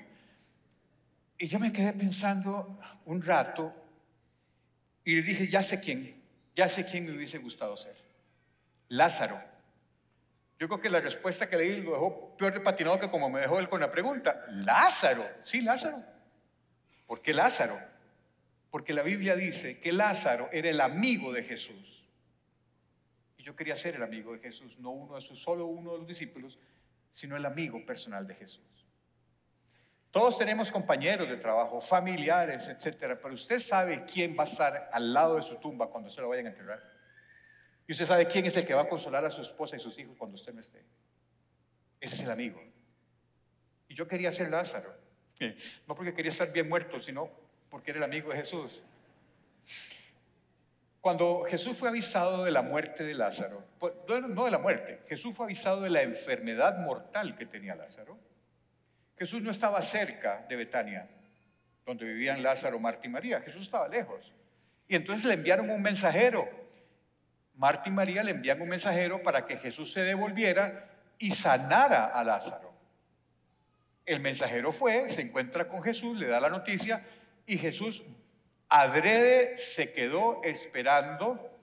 Y 1.38 1.48
yo 1.48 1.60
me 1.60 1.72
quedé 1.72 1.94
pensando 1.94 2.80
un 3.06 3.22
rato 3.22 3.74
y 5.06 5.22
dije, 5.22 5.48
ya 5.48 5.64
sé 5.64 5.80
quién. 5.80 6.17
Ya 6.58 6.68
sé 6.68 6.84
quién 6.84 7.06
me 7.06 7.12
hubiese 7.12 7.38
gustado 7.38 7.78
ser. 7.78 7.96
Lázaro. 8.90 9.40
Yo 10.58 10.68
creo 10.68 10.82
que 10.82 10.90
la 10.90 11.00
respuesta 11.00 11.48
que 11.48 11.56
le 11.56 11.66
di 11.66 11.82
lo 11.84 11.92
dejó 11.92 12.36
peor 12.36 12.52
de 12.52 12.62
patinado 12.62 13.00
que 13.00 13.12
como 13.12 13.30
me 13.30 13.42
dejó 13.42 13.60
él 13.60 13.70
con 13.70 13.80
la 13.80 13.92
pregunta. 13.92 14.44
Lázaro. 14.50 15.24
Sí, 15.44 15.62
Lázaro. 15.62 16.04
¿Por 17.06 17.22
qué 17.22 17.32
Lázaro? 17.32 17.80
Porque 18.72 18.92
la 18.92 19.04
Biblia 19.04 19.36
dice 19.36 19.80
que 19.80 19.94
Lázaro 19.94 20.50
era 20.52 20.68
el 20.68 20.82
amigo 20.82 21.32
de 21.32 21.44
Jesús. 21.44 22.04
Y 23.38 23.44
yo 23.44 23.56
quería 23.56 23.76
ser 23.76 23.94
el 23.94 24.02
amigo 24.02 24.34
de 24.34 24.40
Jesús, 24.40 24.80
no 24.80 24.90
uno 24.90 25.14
de 25.14 25.22
sus, 25.22 25.40
solo 25.40 25.68
uno 25.68 25.92
de 25.92 26.00
los 26.00 26.08
discípulos, 26.08 26.58
sino 27.12 27.38
el 27.38 27.46
amigo 27.46 27.86
personal 27.86 28.26
de 28.26 28.34
Jesús. 28.34 28.64
Todos 30.12 30.38
tenemos 30.38 30.72
compañeros 30.72 31.30
de 31.30 31.38
trabajo, 31.38 31.82
familiares, 31.82 32.68
etcétera, 32.68 33.20
pero 33.22 33.34
usted 33.34 33.60
sabe 33.60 34.06
quién 34.06 34.36
va 34.38 34.44
a 34.44 34.48
estar 34.48 34.90
al 34.92 35.14
lado 35.14 35.36
de 35.36 35.44
su 35.44 35.58
tumba 35.58 35.88
cuando 35.88 36.10
se 36.10 36.22
lo 36.22 36.30
vayan 36.30 36.48
a 36.48 36.50
enterrar. 36.50 36.84
Y 37.88 37.92
usted 37.92 38.06
sabe 38.06 38.28
quién 38.28 38.46
es 38.46 38.56
el 38.58 38.66
que 38.66 38.74
va 38.74 38.84
a 38.84 38.90
consolar 38.90 39.24
a 39.26 39.32
su 39.32 39.42
esposa 39.42 39.76
y 39.76 39.80
sus 39.80 39.98
hijos 40.00 40.16
cuando 40.18 40.36
usted 40.36 40.54
no 40.54 40.62
esté. 40.62 40.84
Ese 42.00 42.16
es 42.16 42.22
el 42.22 42.32
amigo. 42.32 42.62
Y 43.88 43.96
yo 43.96 44.08
quería 44.08 44.32
ser 44.32 44.50
Lázaro. 44.50 44.94
No 45.88 45.96
porque 45.96 46.14
quería 46.14 46.32
estar 46.32 46.52
bien 46.52 46.68
muerto, 46.68 47.02
sino 47.02 47.30
porque 47.70 47.92
era 47.92 48.00
el 48.00 48.04
amigo 48.04 48.32
de 48.32 48.38
Jesús. 48.38 48.82
Cuando 51.00 51.46
Jesús 51.48 51.78
fue 51.78 51.90
avisado 51.90 52.44
de 52.44 52.52
la 52.52 52.62
muerte 52.62 53.04
de 53.04 53.14
Lázaro, 53.14 53.64
pues, 53.80 53.94
no 54.08 54.46
de 54.46 54.52
la 54.52 54.58
muerte, 54.58 55.04
Jesús 55.08 55.36
fue 55.36 55.46
avisado 55.46 55.82
de 55.82 55.90
la 55.90 56.02
enfermedad 56.02 56.80
mortal 56.80 57.38
que 57.38 57.46
tenía 57.46 57.76
Lázaro. 57.76 58.18
Jesús 59.18 59.42
no 59.42 59.52
estaba 59.52 59.82
cerca 59.82 60.46
de 60.48 60.56
Betania, 60.56 61.08
donde 61.86 62.06
vivían 62.06 62.44
Lázaro, 62.44 62.80
Marta 62.80 63.08
y 63.08 63.10
María. 63.10 63.42
Jesús 63.42 63.64
estaba 63.64 63.88
lejos. 63.88 64.32
Y 64.88 64.96
entonces 64.96 65.26
le 65.26 65.34
enviaron 65.34 65.70
un 65.70 65.82
mensajero. 65.82 66.48
Marta 67.56 67.90
y 67.90 67.92
María 67.92 68.24
le 68.24 68.32
envían 68.32 68.62
un 68.62 68.70
mensajero 68.70 69.24
para 69.24 69.46
que 69.46 69.58
Jesús 69.58 69.92
se 69.92 70.02
devolviera 70.02 70.90
y 71.18 71.32
sanara 71.32 72.06
a 72.06 72.24
Lázaro. 72.24 72.74
El 74.06 74.20
mensajero 74.20 74.72
fue, 74.72 75.10
se 75.10 75.22
encuentra 75.22 75.68
con 75.68 75.82
Jesús, 75.84 76.18
le 76.18 76.28
da 76.28 76.40
la 76.40 76.50
noticia 76.50 77.06
y 77.46 77.58
Jesús 77.58 78.04
adrede 78.70 79.58
se 79.58 79.94
quedó 79.94 80.42
esperando 80.44 81.58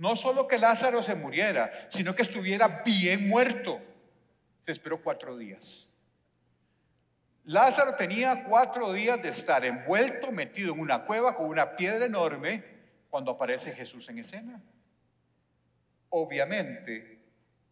no 0.00 0.16
solo 0.16 0.48
que 0.48 0.56
Lázaro 0.56 1.02
se 1.02 1.14
muriera, 1.14 1.88
sino 1.90 2.14
que 2.14 2.22
estuviera 2.22 2.82
bien 2.86 3.28
muerto. 3.28 3.78
Se 4.64 4.72
esperó 4.72 5.02
cuatro 5.02 5.36
días. 5.36 5.89
Lázaro 7.44 7.96
tenía 7.96 8.44
cuatro 8.44 8.92
días 8.92 9.22
de 9.22 9.30
estar 9.30 9.64
envuelto, 9.64 10.30
metido 10.30 10.74
en 10.74 10.80
una 10.80 11.04
cueva 11.04 11.34
con 11.34 11.46
una 11.46 11.76
piedra 11.76 12.04
enorme, 12.04 12.62
cuando 13.08 13.32
aparece 13.32 13.72
Jesús 13.72 14.08
en 14.08 14.18
escena. 14.18 14.62
Obviamente, 16.10 17.18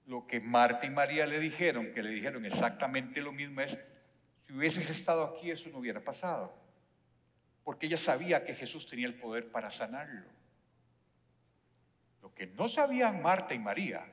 lo 0.06 0.26
que 0.26 0.40
Marta 0.40 0.86
y 0.86 0.90
María 0.90 1.26
le 1.26 1.38
dijeron, 1.38 1.92
que 1.92 2.02
le 2.02 2.10
dijeron 2.10 2.44
exactamente 2.44 3.20
lo 3.20 3.32
mismo, 3.32 3.60
es, 3.60 3.78
si 4.42 4.52
hubieses 4.52 4.88
estado 4.88 5.22
aquí, 5.24 5.50
eso 5.50 5.68
no 5.68 5.78
hubiera 5.78 6.00
pasado. 6.00 6.54
Porque 7.62 7.86
ella 7.86 7.98
sabía 7.98 8.44
que 8.44 8.54
Jesús 8.54 8.86
tenía 8.86 9.06
el 9.06 9.14
poder 9.14 9.50
para 9.50 9.70
sanarlo. 9.70 10.26
Lo 12.22 12.32
que 12.34 12.46
no 12.46 12.68
sabían 12.68 13.22
Marta 13.22 13.54
y 13.54 13.58
María 13.58 14.06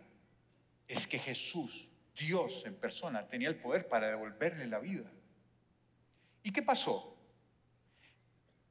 es 0.88 1.08
que 1.08 1.18
Jesús, 1.18 1.90
Dios 2.16 2.64
en 2.66 2.76
persona, 2.76 3.28
tenía 3.28 3.48
el 3.48 3.56
poder 3.56 3.88
para 3.88 4.10
devolverle 4.10 4.68
la 4.68 4.80
vida. 4.80 5.10
¿Y 6.46 6.52
qué 6.52 6.62
pasó? 6.62 7.18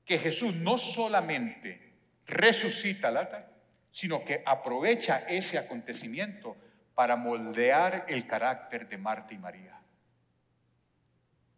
Que 0.05 0.17
Jesús 0.17 0.55
no 0.55 0.79
solamente 0.79 1.93
resucita 2.25 3.09
al 3.09 3.53
sino 3.91 4.25
que 4.25 4.45
aprovecha 4.47 5.25
ese 5.29 5.59
acontecimiento 5.59 6.57
para 6.95 7.17
moldear 7.17 8.07
el 8.09 8.29
carácter 8.29 8.89
de 8.89 8.97
Marta 8.97 9.35
y 9.35 9.39
María. 9.39 9.77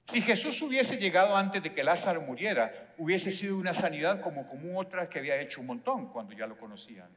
Si 0.05 0.23
Jesús 0.23 0.62
hubiese 0.62 0.97
llegado 0.97 1.37
antes 1.37 1.62
de 1.62 1.75
que 1.75 1.85
Lázaro 1.85 2.23
muriera, 2.23 2.95
hubiese 2.97 3.31
sido 3.31 3.59
una 3.59 3.75
sanidad 3.75 4.23
como 4.23 4.49
común 4.49 4.79
otra 4.79 5.11
que 5.11 5.19
había 5.19 5.39
hecho 5.39 5.61
un 5.61 5.67
montón 5.67 6.11
cuando 6.12 6.33
ya 6.33 6.47
lo 6.47 6.57
conocían. 6.57 7.11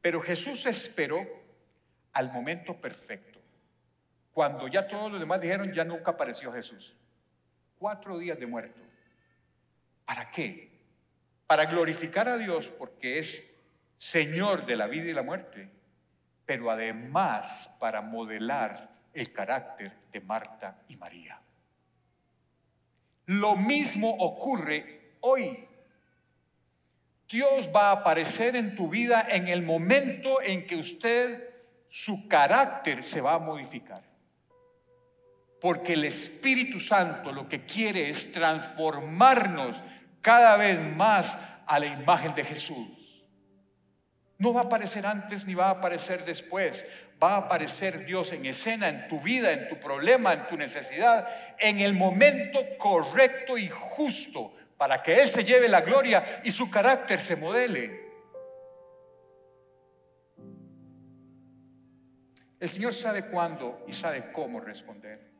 Pero 0.00 0.20
Jesús 0.20 0.66
esperó 0.66 1.24
al 2.12 2.32
momento 2.32 2.80
perfecto. 2.80 3.38
Cuando 4.32 4.66
ya 4.66 4.88
todos 4.88 5.12
los 5.12 5.20
demás 5.20 5.40
dijeron, 5.40 5.72
ya 5.72 5.84
nunca 5.84 6.10
apareció 6.10 6.52
Jesús 6.52 6.96
cuatro 7.78 8.18
días 8.18 8.38
de 8.38 8.46
muerto. 8.46 8.80
¿Para 10.04 10.30
qué? 10.30 10.70
Para 11.46 11.66
glorificar 11.66 12.28
a 12.28 12.36
Dios 12.36 12.70
porque 12.70 13.18
es 13.18 13.54
Señor 13.96 14.66
de 14.66 14.76
la 14.76 14.86
vida 14.86 15.10
y 15.10 15.14
la 15.14 15.22
muerte, 15.22 15.68
pero 16.44 16.70
además 16.70 17.74
para 17.78 18.02
modelar 18.02 18.90
el 19.14 19.32
carácter 19.32 19.92
de 20.12 20.20
Marta 20.20 20.78
y 20.88 20.96
María. 20.96 21.40
Lo 23.26 23.56
mismo 23.56 24.10
ocurre 24.10 25.14
hoy. 25.20 25.66
Dios 27.28 27.70
va 27.74 27.88
a 27.88 27.92
aparecer 27.92 28.54
en 28.54 28.76
tu 28.76 28.88
vida 28.88 29.26
en 29.28 29.48
el 29.48 29.62
momento 29.62 30.40
en 30.42 30.66
que 30.66 30.76
usted, 30.76 31.50
su 31.88 32.28
carácter 32.28 33.02
se 33.04 33.20
va 33.20 33.34
a 33.34 33.38
modificar. 33.38 34.02
Porque 35.66 35.94
el 35.94 36.04
Espíritu 36.04 36.78
Santo 36.78 37.32
lo 37.32 37.48
que 37.48 37.64
quiere 37.64 38.08
es 38.08 38.30
transformarnos 38.30 39.82
cada 40.22 40.56
vez 40.56 40.78
más 40.94 41.36
a 41.66 41.80
la 41.80 41.86
imagen 41.86 42.36
de 42.36 42.44
Jesús. 42.44 43.26
No 44.38 44.52
va 44.52 44.60
a 44.60 44.64
aparecer 44.66 45.04
antes 45.04 45.44
ni 45.44 45.54
va 45.54 45.66
a 45.66 45.70
aparecer 45.70 46.24
después. 46.24 46.86
Va 47.20 47.32
a 47.32 47.36
aparecer 47.38 48.06
Dios 48.06 48.32
en 48.32 48.46
escena, 48.46 48.88
en 48.88 49.08
tu 49.08 49.20
vida, 49.20 49.50
en 49.50 49.66
tu 49.66 49.76
problema, 49.80 50.34
en 50.34 50.46
tu 50.46 50.56
necesidad, 50.56 51.26
en 51.58 51.80
el 51.80 51.94
momento 51.94 52.60
correcto 52.78 53.58
y 53.58 53.68
justo 53.68 54.54
para 54.78 55.02
que 55.02 55.20
Él 55.20 55.28
se 55.28 55.42
lleve 55.42 55.66
la 55.66 55.80
gloria 55.80 56.42
y 56.44 56.52
su 56.52 56.70
carácter 56.70 57.18
se 57.18 57.34
modele. 57.34 58.06
El 62.60 62.68
Señor 62.68 62.94
sabe 62.94 63.26
cuándo 63.26 63.84
y 63.88 63.92
sabe 63.92 64.30
cómo 64.30 64.60
responder. 64.60 65.34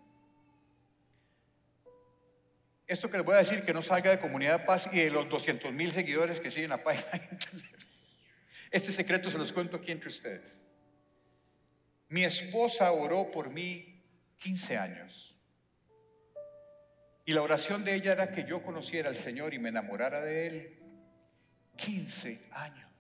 Esto 2.87 3.11
que 3.11 3.16
les 3.16 3.26
voy 3.26 3.34
a 3.34 3.39
decir 3.39 3.64
que 3.64 3.74
no 3.74 3.82
salga 3.82 4.11
de 4.11 4.20
Comunidad 4.20 4.64
Paz 4.64 4.89
y 4.93 5.01
de 5.01 5.11
los 5.11 5.28
200 5.28 5.72
mil 5.72 5.93
seguidores 5.93 6.41
que 6.41 6.51
siguen 6.51 6.70
la 6.70 6.82
página. 6.82 7.11
Este 8.70 8.91
secreto 8.91 9.30
se 9.30 9.39
los 9.39 9.53
cuento 9.53 9.76
aquí 9.76 9.93
entre 9.93 10.09
ustedes. 10.09 10.57
Mi 12.09 12.24
esposa 12.24 12.91
oró 12.93 13.30
por 13.30 13.49
mí 13.49 14.05
15 14.39 14.76
años. 14.76 15.37
Y 17.24 17.32
la 17.32 17.43
oración 17.43 17.84
de 17.84 17.95
ella 17.95 18.12
era 18.12 18.32
que 18.32 18.45
yo 18.45 18.62
conociera 18.62 19.09
al 19.09 19.16
Señor 19.16 19.55
y 19.55 19.59
me 19.59 19.70
enamorara 19.70 20.20
de 20.20 20.47
Él. 20.47 20.78
15 21.76 22.49
años. 22.53 22.91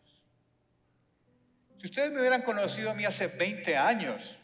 Si 1.78 1.86
ustedes 1.86 2.10
me 2.10 2.20
hubieran 2.20 2.42
conocido 2.42 2.90
a 2.90 2.94
mí 2.94 3.04
hace 3.04 3.26
20 3.26 3.76
años, 3.76 4.38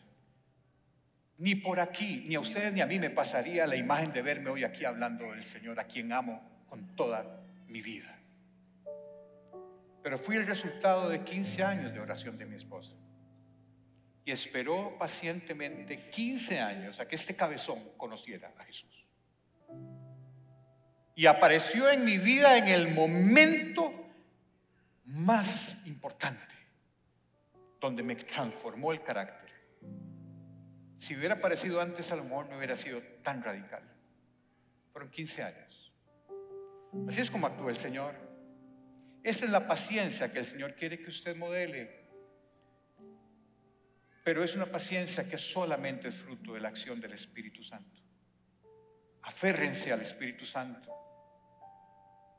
ni 1.43 1.57
por 1.57 1.80
aquí, 1.80 2.24
ni 2.28 2.36
a 2.36 2.40
ustedes 2.40 2.72
ni 2.72 2.80
a 2.82 2.86
mí 2.86 3.01
me 3.01 3.11
pasaría 3.11 3.66
la 3.66 3.74
imagen 3.74 4.12
de 4.12 4.22
verme 4.22 4.49
hoy 4.49 4.62
aquí 4.62 4.84
hablando 4.84 5.32
del 5.32 5.45
Señor, 5.45 5.80
a 5.80 5.88
quien 5.88 6.12
amo 6.12 6.40
con 6.68 6.95
toda 6.95 7.43
mi 7.66 7.82
vida. 7.82 8.16
Pero 10.05 10.18
fui 10.18 10.36
el 10.36 10.47
resultado 10.47 11.09
de 11.09 11.24
15 11.24 11.64
años 11.64 11.93
de 11.93 11.99
oración 11.99 12.38
de 12.38 12.47
mi 12.47 12.55
esposa. 12.55 12.93
Y 14.24 14.30
esperó 14.30 14.97
pacientemente 14.97 16.11
15 16.11 16.61
años 16.61 17.01
a 17.01 17.09
que 17.09 17.16
este 17.16 17.34
cabezón 17.34 17.80
conociera 17.97 18.55
a 18.57 18.62
Jesús. 18.62 19.05
Y 21.16 21.26
apareció 21.26 21.90
en 21.90 22.05
mi 22.05 22.18
vida 22.18 22.57
en 22.57 22.68
el 22.68 22.95
momento 22.95 23.93
más 25.07 25.84
importante, 25.86 26.55
donde 27.80 28.05
me 28.05 28.14
transformó 28.14 28.93
el 28.93 29.03
carácter. 29.03 29.51
Si 31.03 31.16
hubiera 31.16 31.34
aparecido 31.34 31.80
antes, 31.80 32.12
a 32.12 32.16
lo 32.16 32.22
no 32.22 32.57
hubiera 32.57 32.76
sido 32.76 33.03
tan 33.24 33.42
radical. 33.42 33.82
Fueron 34.92 35.11
15 35.11 35.42
años. 35.42 35.92
Así 37.09 37.20
es 37.20 37.28
como 37.28 37.48
actúa 37.48 37.72
el 37.72 37.76
Señor. 37.76 38.14
Esa 39.24 39.46
es 39.46 39.50
la 39.50 39.66
paciencia 39.66 40.32
que 40.32 40.38
el 40.38 40.46
Señor 40.46 40.76
quiere 40.76 41.00
que 41.00 41.11
usted 41.11 41.34
modele. 41.34 42.09
Pero 44.22 44.44
es 44.44 44.55
una 44.55 44.66
paciencia 44.66 45.28
que 45.28 45.38
solamente 45.38 46.07
es 46.07 46.14
fruto 46.14 46.55
de 46.55 46.61
la 46.61 46.68
acción 46.68 47.00
del 47.00 47.14
Espíritu 47.14 47.64
Santo. 47.64 48.00
Aférrense 49.22 49.92
al 49.92 50.03
Espíritu 50.03 50.44
Santo. 50.44 50.88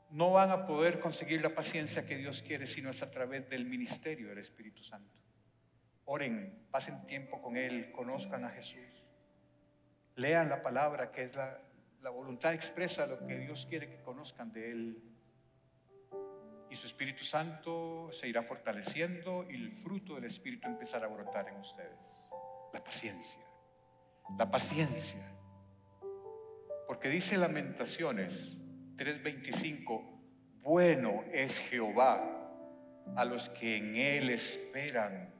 No 0.08 0.30
van 0.30 0.50
a 0.50 0.66
poder 0.66 1.00
conseguir 1.00 1.42
la 1.42 1.54
paciencia 1.54 2.06
que 2.06 2.16
Dios 2.16 2.40
quiere 2.40 2.66
sino 2.66 2.88
es 2.88 3.02
a 3.02 3.10
través 3.10 3.46
del 3.50 3.66
ministerio 3.66 4.30
del 4.30 4.38
Espíritu 4.38 4.82
Santo. 4.82 5.23
Oren, 6.06 6.66
pasen 6.70 7.06
tiempo 7.06 7.40
con 7.40 7.56
Él, 7.56 7.92
conozcan 7.92 8.44
a 8.44 8.50
Jesús. 8.50 9.04
Lean 10.16 10.48
la 10.48 10.62
palabra 10.62 11.10
que 11.10 11.22
es 11.22 11.34
la, 11.34 11.60
la 12.02 12.10
voluntad 12.10 12.52
expresa 12.52 13.06
lo 13.06 13.26
que 13.26 13.38
Dios 13.38 13.66
quiere 13.66 13.88
que 13.88 14.02
conozcan 14.02 14.52
de 14.52 14.70
Él. 14.70 15.02
Y 16.70 16.76
su 16.76 16.86
Espíritu 16.86 17.24
Santo 17.24 18.10
se 18.12 18.28
irá 18.28 18.42
fortaleciendo 18.42 19.46
y 19.48 19.54
el 19.54 19.72
fruto 19.72 20.16
del 20.16 20.24
Espíritu 20.24 20.68
empezará 20.68 21.06
a 21.06 21.08
brotar 21.08 21.48
en 21.48 21.56
ustedes. 21.56 22.28
La 22.72 22.82
paciencia. 22.82 23.44
La 24.38 24.50
paciencia. 24.50 25.34
Porque 26.86 27.08
dice 27.08 27.36
Lamentaciones 27.36 28.58
3:25, 28.96 30.60
bueno 30.60 31.24
es 31.32 31.58
Jehová 31.58 32.22
a 33.16 33.24
los 33.24 33.48
que 33.50 33.76
en 33.76 33.96
Él 33.96 34.30
esperan, 34.30 35.32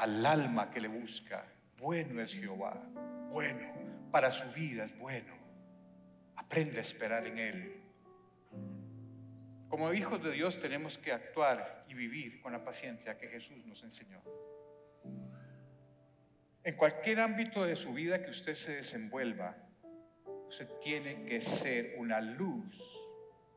al 0.00 0.24
alma 0.24 0.70
que 0.70 0.80
le 0.80 0.88
busca. 0.88 1.44
Bueno 1.78 2.20
es 2.20 2.32
Jehová, 2.34 2.82
bueno, 3.30 3.66
para 4.10 4.30
su 4.30 4.50
vida 4.52 4.84
es 4.84 4.98
bueno. 4.98 5.34
Aprende 6.36 6.78
a 6.78 6.80
esperar 6.80 7.26
en 7.26 7.38
Él. 7.38 7.82
Como 9.68 9.92
hijos 9.92 10.22
de 10.22 10.32
Dios 10.32 10.60
tenemos 10.60 10.98
que 10.98 11.12
actuar 11.12 11.84
y 11.88 11.94
vivir 11.94 12.40
con 12.40 12.52
la 12.52 12.64
paciencia 12.64 13.16
que 13.16 13.28
Jesús 13.28 13.64
nos 13.66 13.82
enseñó. 13.82 14.20
En 16.64 16.76
cualquier 16.76 17.20
ámbito 17.20 17.64
de 17.64 17.76
su 17.76 17.92
vida 17.92 18.22
que 18.22 18.30
usted 18.30 18.54
se 18.54 18.76
desenvuelva, 18.76 19.56
Usted 20.50 20.68
tiene 20.82 21.24
que 21.26 21.42
ser 21.42 21.94
una 21.96 22.20
luz 22.20 22.74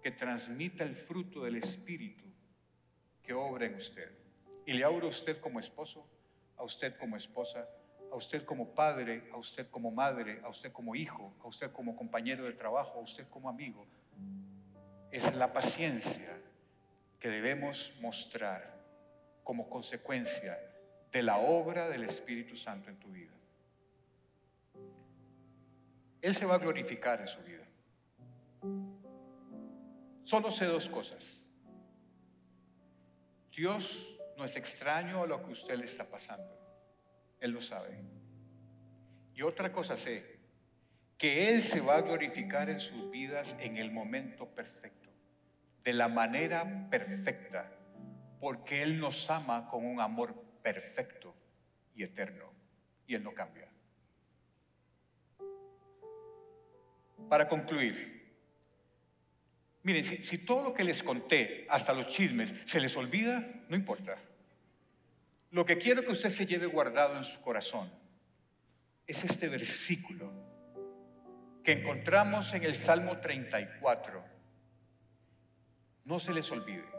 que 0.03 0.11
transmita 0.11 0.83
el 0.83 0.95
fruto 0.95 1.43
del 1.43 1.55
Espíritu 1.55 2.23
que 3.23 3.33
obra 3.33 3.65
en 3.65 3.73
usted. 3.73 4.11
Y 4.67 4.73
le 4.73 4.83
abro 4.83 5.07
a 5.07 5.09
usted 5.09 5.39
como 5.39 5.59
esposo, 5.59 6.07
a 6.57 6.63
usted 6.63 6.95
como 6.97 7.17
esposa, 7.17 7.67
a 8.11 8.15
usted 8.15 8.45
como 8.45 8.73
padre, 8.73 9.29
a 9.33 9.37
usted 9.37 9.69
como 9.69 9.91
madre, 9.91 10.39
a 10.43 10.49
usted 10.49 10.71
como 10.71 10.95
hijo, 10.95 11.33
a 11.43 11.47
usted 11.47 11.71
como 11.71 11.95
compañero 11.95 12.45
de 12.45 12.53
trabajo, 12.53 12.99
a 12.99 13.01
usted 13.01 13.27
como 13.29 13.49
amigo. 13.49 13.85
Es 15.11 15.33
la 15.35 15.51
paciencia 15.51 16.37
que 17.19 17.29
debemos 17.29 17.93
mostrar 18.01 18.73
como 19.43 19.69
consecuencia 19.69 20.59
de 21.11 21.23
la 21.23 21.37
obra 21.37 21.89
del 21.89 22.03
Espíritu 22.03 22.55
Santo 22.55 22.89
en 22.89 22.97
tu 22.97 23.09
vida. 23.09 23.33
Él 26.21 26.35
se 26.35 26.45
va 26.45 26.55
a 26.55 26.57
glorificar 26.57 27.19
en 27.21 27.27
su 27.27 27.41
vida. 27.41 27.63
Solo 30.23 30.51
sé 30.51 30.65
dos 30.65 30.87
cosas. 30.87 31.43
Dios 33.51 34.17
no 34.43 34.47
es 34.47 34.57
extraño 34.57 35.25
lo 35.25 35.41
que 35.41 35.53
usted 35.53 35.77
le 35.77 35.85
está 35.85 36.03
pasando. 36.03 36.53
Él 37.39 37.51
lo 37.51 37.61
sabe. 37.61 37.97
Y 39.33 39.41
otra 39.41 39.71
cosa 39.71 39.95
sé, 39.95 40.37
que 41.17 41.47
Él 41.47 41.63
se 41.63 41.79
va 41.79 41.95
a 41.95 42.01
glorificar 42.01 42.69
en 42.69 42.81
sus 42.81 43.09
vidas 43.09 43.55
en 43.61 43.77
el 43.77 43.89
momento 43.89 44.45
perfecto, 44.49 45.09
de 45.85 45.93
la 45.93 46.09
manera 46.09 46.89
perfecta, 46.89 47.71
porque 48.41 48.83
Él 48.83 48.99
nos 48.99 49.29
ama 49.29 49.69
con 49.69 49.85
un 49.85 50.01
amor 50.01 50.35
perfecto 50.61 51.33
y 51.95 52.03
eterno, 52.03 52.51
y 53.07 53.15
Él 53.15 53.23
no 53.23 53.33
cambia. 53.33 53.69
Para 57.29 57.47
concluir, 57.47 58.29
miren, 59.83 60.03
si, 60.03 60.37
todo 60.39 60.63
lo 60.63 60.73
que 60.73 60.83
les 60.83 61.01
conté, 61.01 61.65
hasta 61.69 61.93
los 61.93 62.07
chismes, 62.07 62.53
se 62.65 62.81
les 62.81 62.97
olvida, 62.97 63.49
no 63.69 63.77
importa. 63.77 64.17
Lo 65.53 65.63
que 65.67 65.77
quiero 65.77 66.01
que 66.01 66.13
usted 66.13 66.31
se 66.31 66.47
lleve 66.47 66.65
guardado 66.65 67.15
en 67.15 67.23
su 67.23 67.39
corazón 67.39 67.87
es 69.05 69.23
este 69.23 69.47
versículo 69.47 70.31
que 71.63 71.73
encontramos 71.73 72.51
en 72.55 72.63
el 72.63 72.73
Salmo 72.73 73.19
34. 73.19 74.25
No 76.05 76.19
se 76.19 76.33
les 76.33 76.51
olvide. 76.51 76.89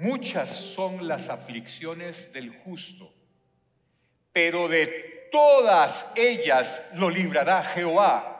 Muchas 0.00 0.50
son 0.50 1.06
las 1.06 1.28
aflicciones 1.28 2.32
del 2.32 2.50
justo, 2.50 3.14
pero 4.32 4.66
de 4.66 5.28
todas 5.30 6.08
ellas 6.16 6.82
lo 6.94 7.08
librará 7.08 7.62
Jehová 7.62 8.30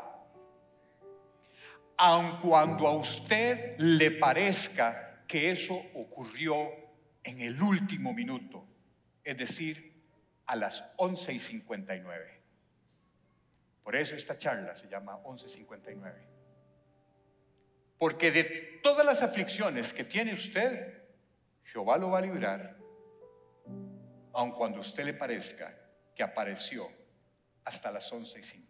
aun 1.96 2.40
cuando 2.40 2.88
a 2.88 2.96
usted 2.96 3.76
le 3.78 4.10
parezca 4.10 5.22
que 5.28 5.52
eso 5.52 5.80
ocurrió 5.94 6.79
en 7.24 7.40
el 7.40 7.60
último 7.60 8.12
minuto, 8.12 8.66
es 9.22 9.36
decir, 9.36 9.90
a 10.46 10.56
las 10.56 10.84
11 10.96 11.32
y 11.32 11.38
59. 11.38 12.40
Por 13.82 13.96
eso 13.96 14.14
esta 14.14 14.36
charla 14.38 14.74
se 14.76 14.88
llama 14.88 15.18
11.59. 15.24 16.14
Porque 17.98 18.30
de 18.30 18.80
todas 18.82 19.04
las 19.04 19.22
aflicciones 19.22 19.92
que 19.92 20.04
tiene 20.04 20.32
usted, 20.32 21.02
Jehová 21.64 21.98
lo 21.98 22.10
va 22.10 22.18
a 22.18 22.22
librar, 22.22 22.76
aun 24.32 24.52
cuando 24.52 24.78
a 24.78 24.80
usted 24.80 25.04
le 25.04 25.14
parezca 25.14 25.76
que 26.14 26.22
apareció 26.22 26.90
hasta 27.64 27.92
las 27.92 28.10
11 28.10 28.40
y 28.40 28.42
59. 28.42 28.69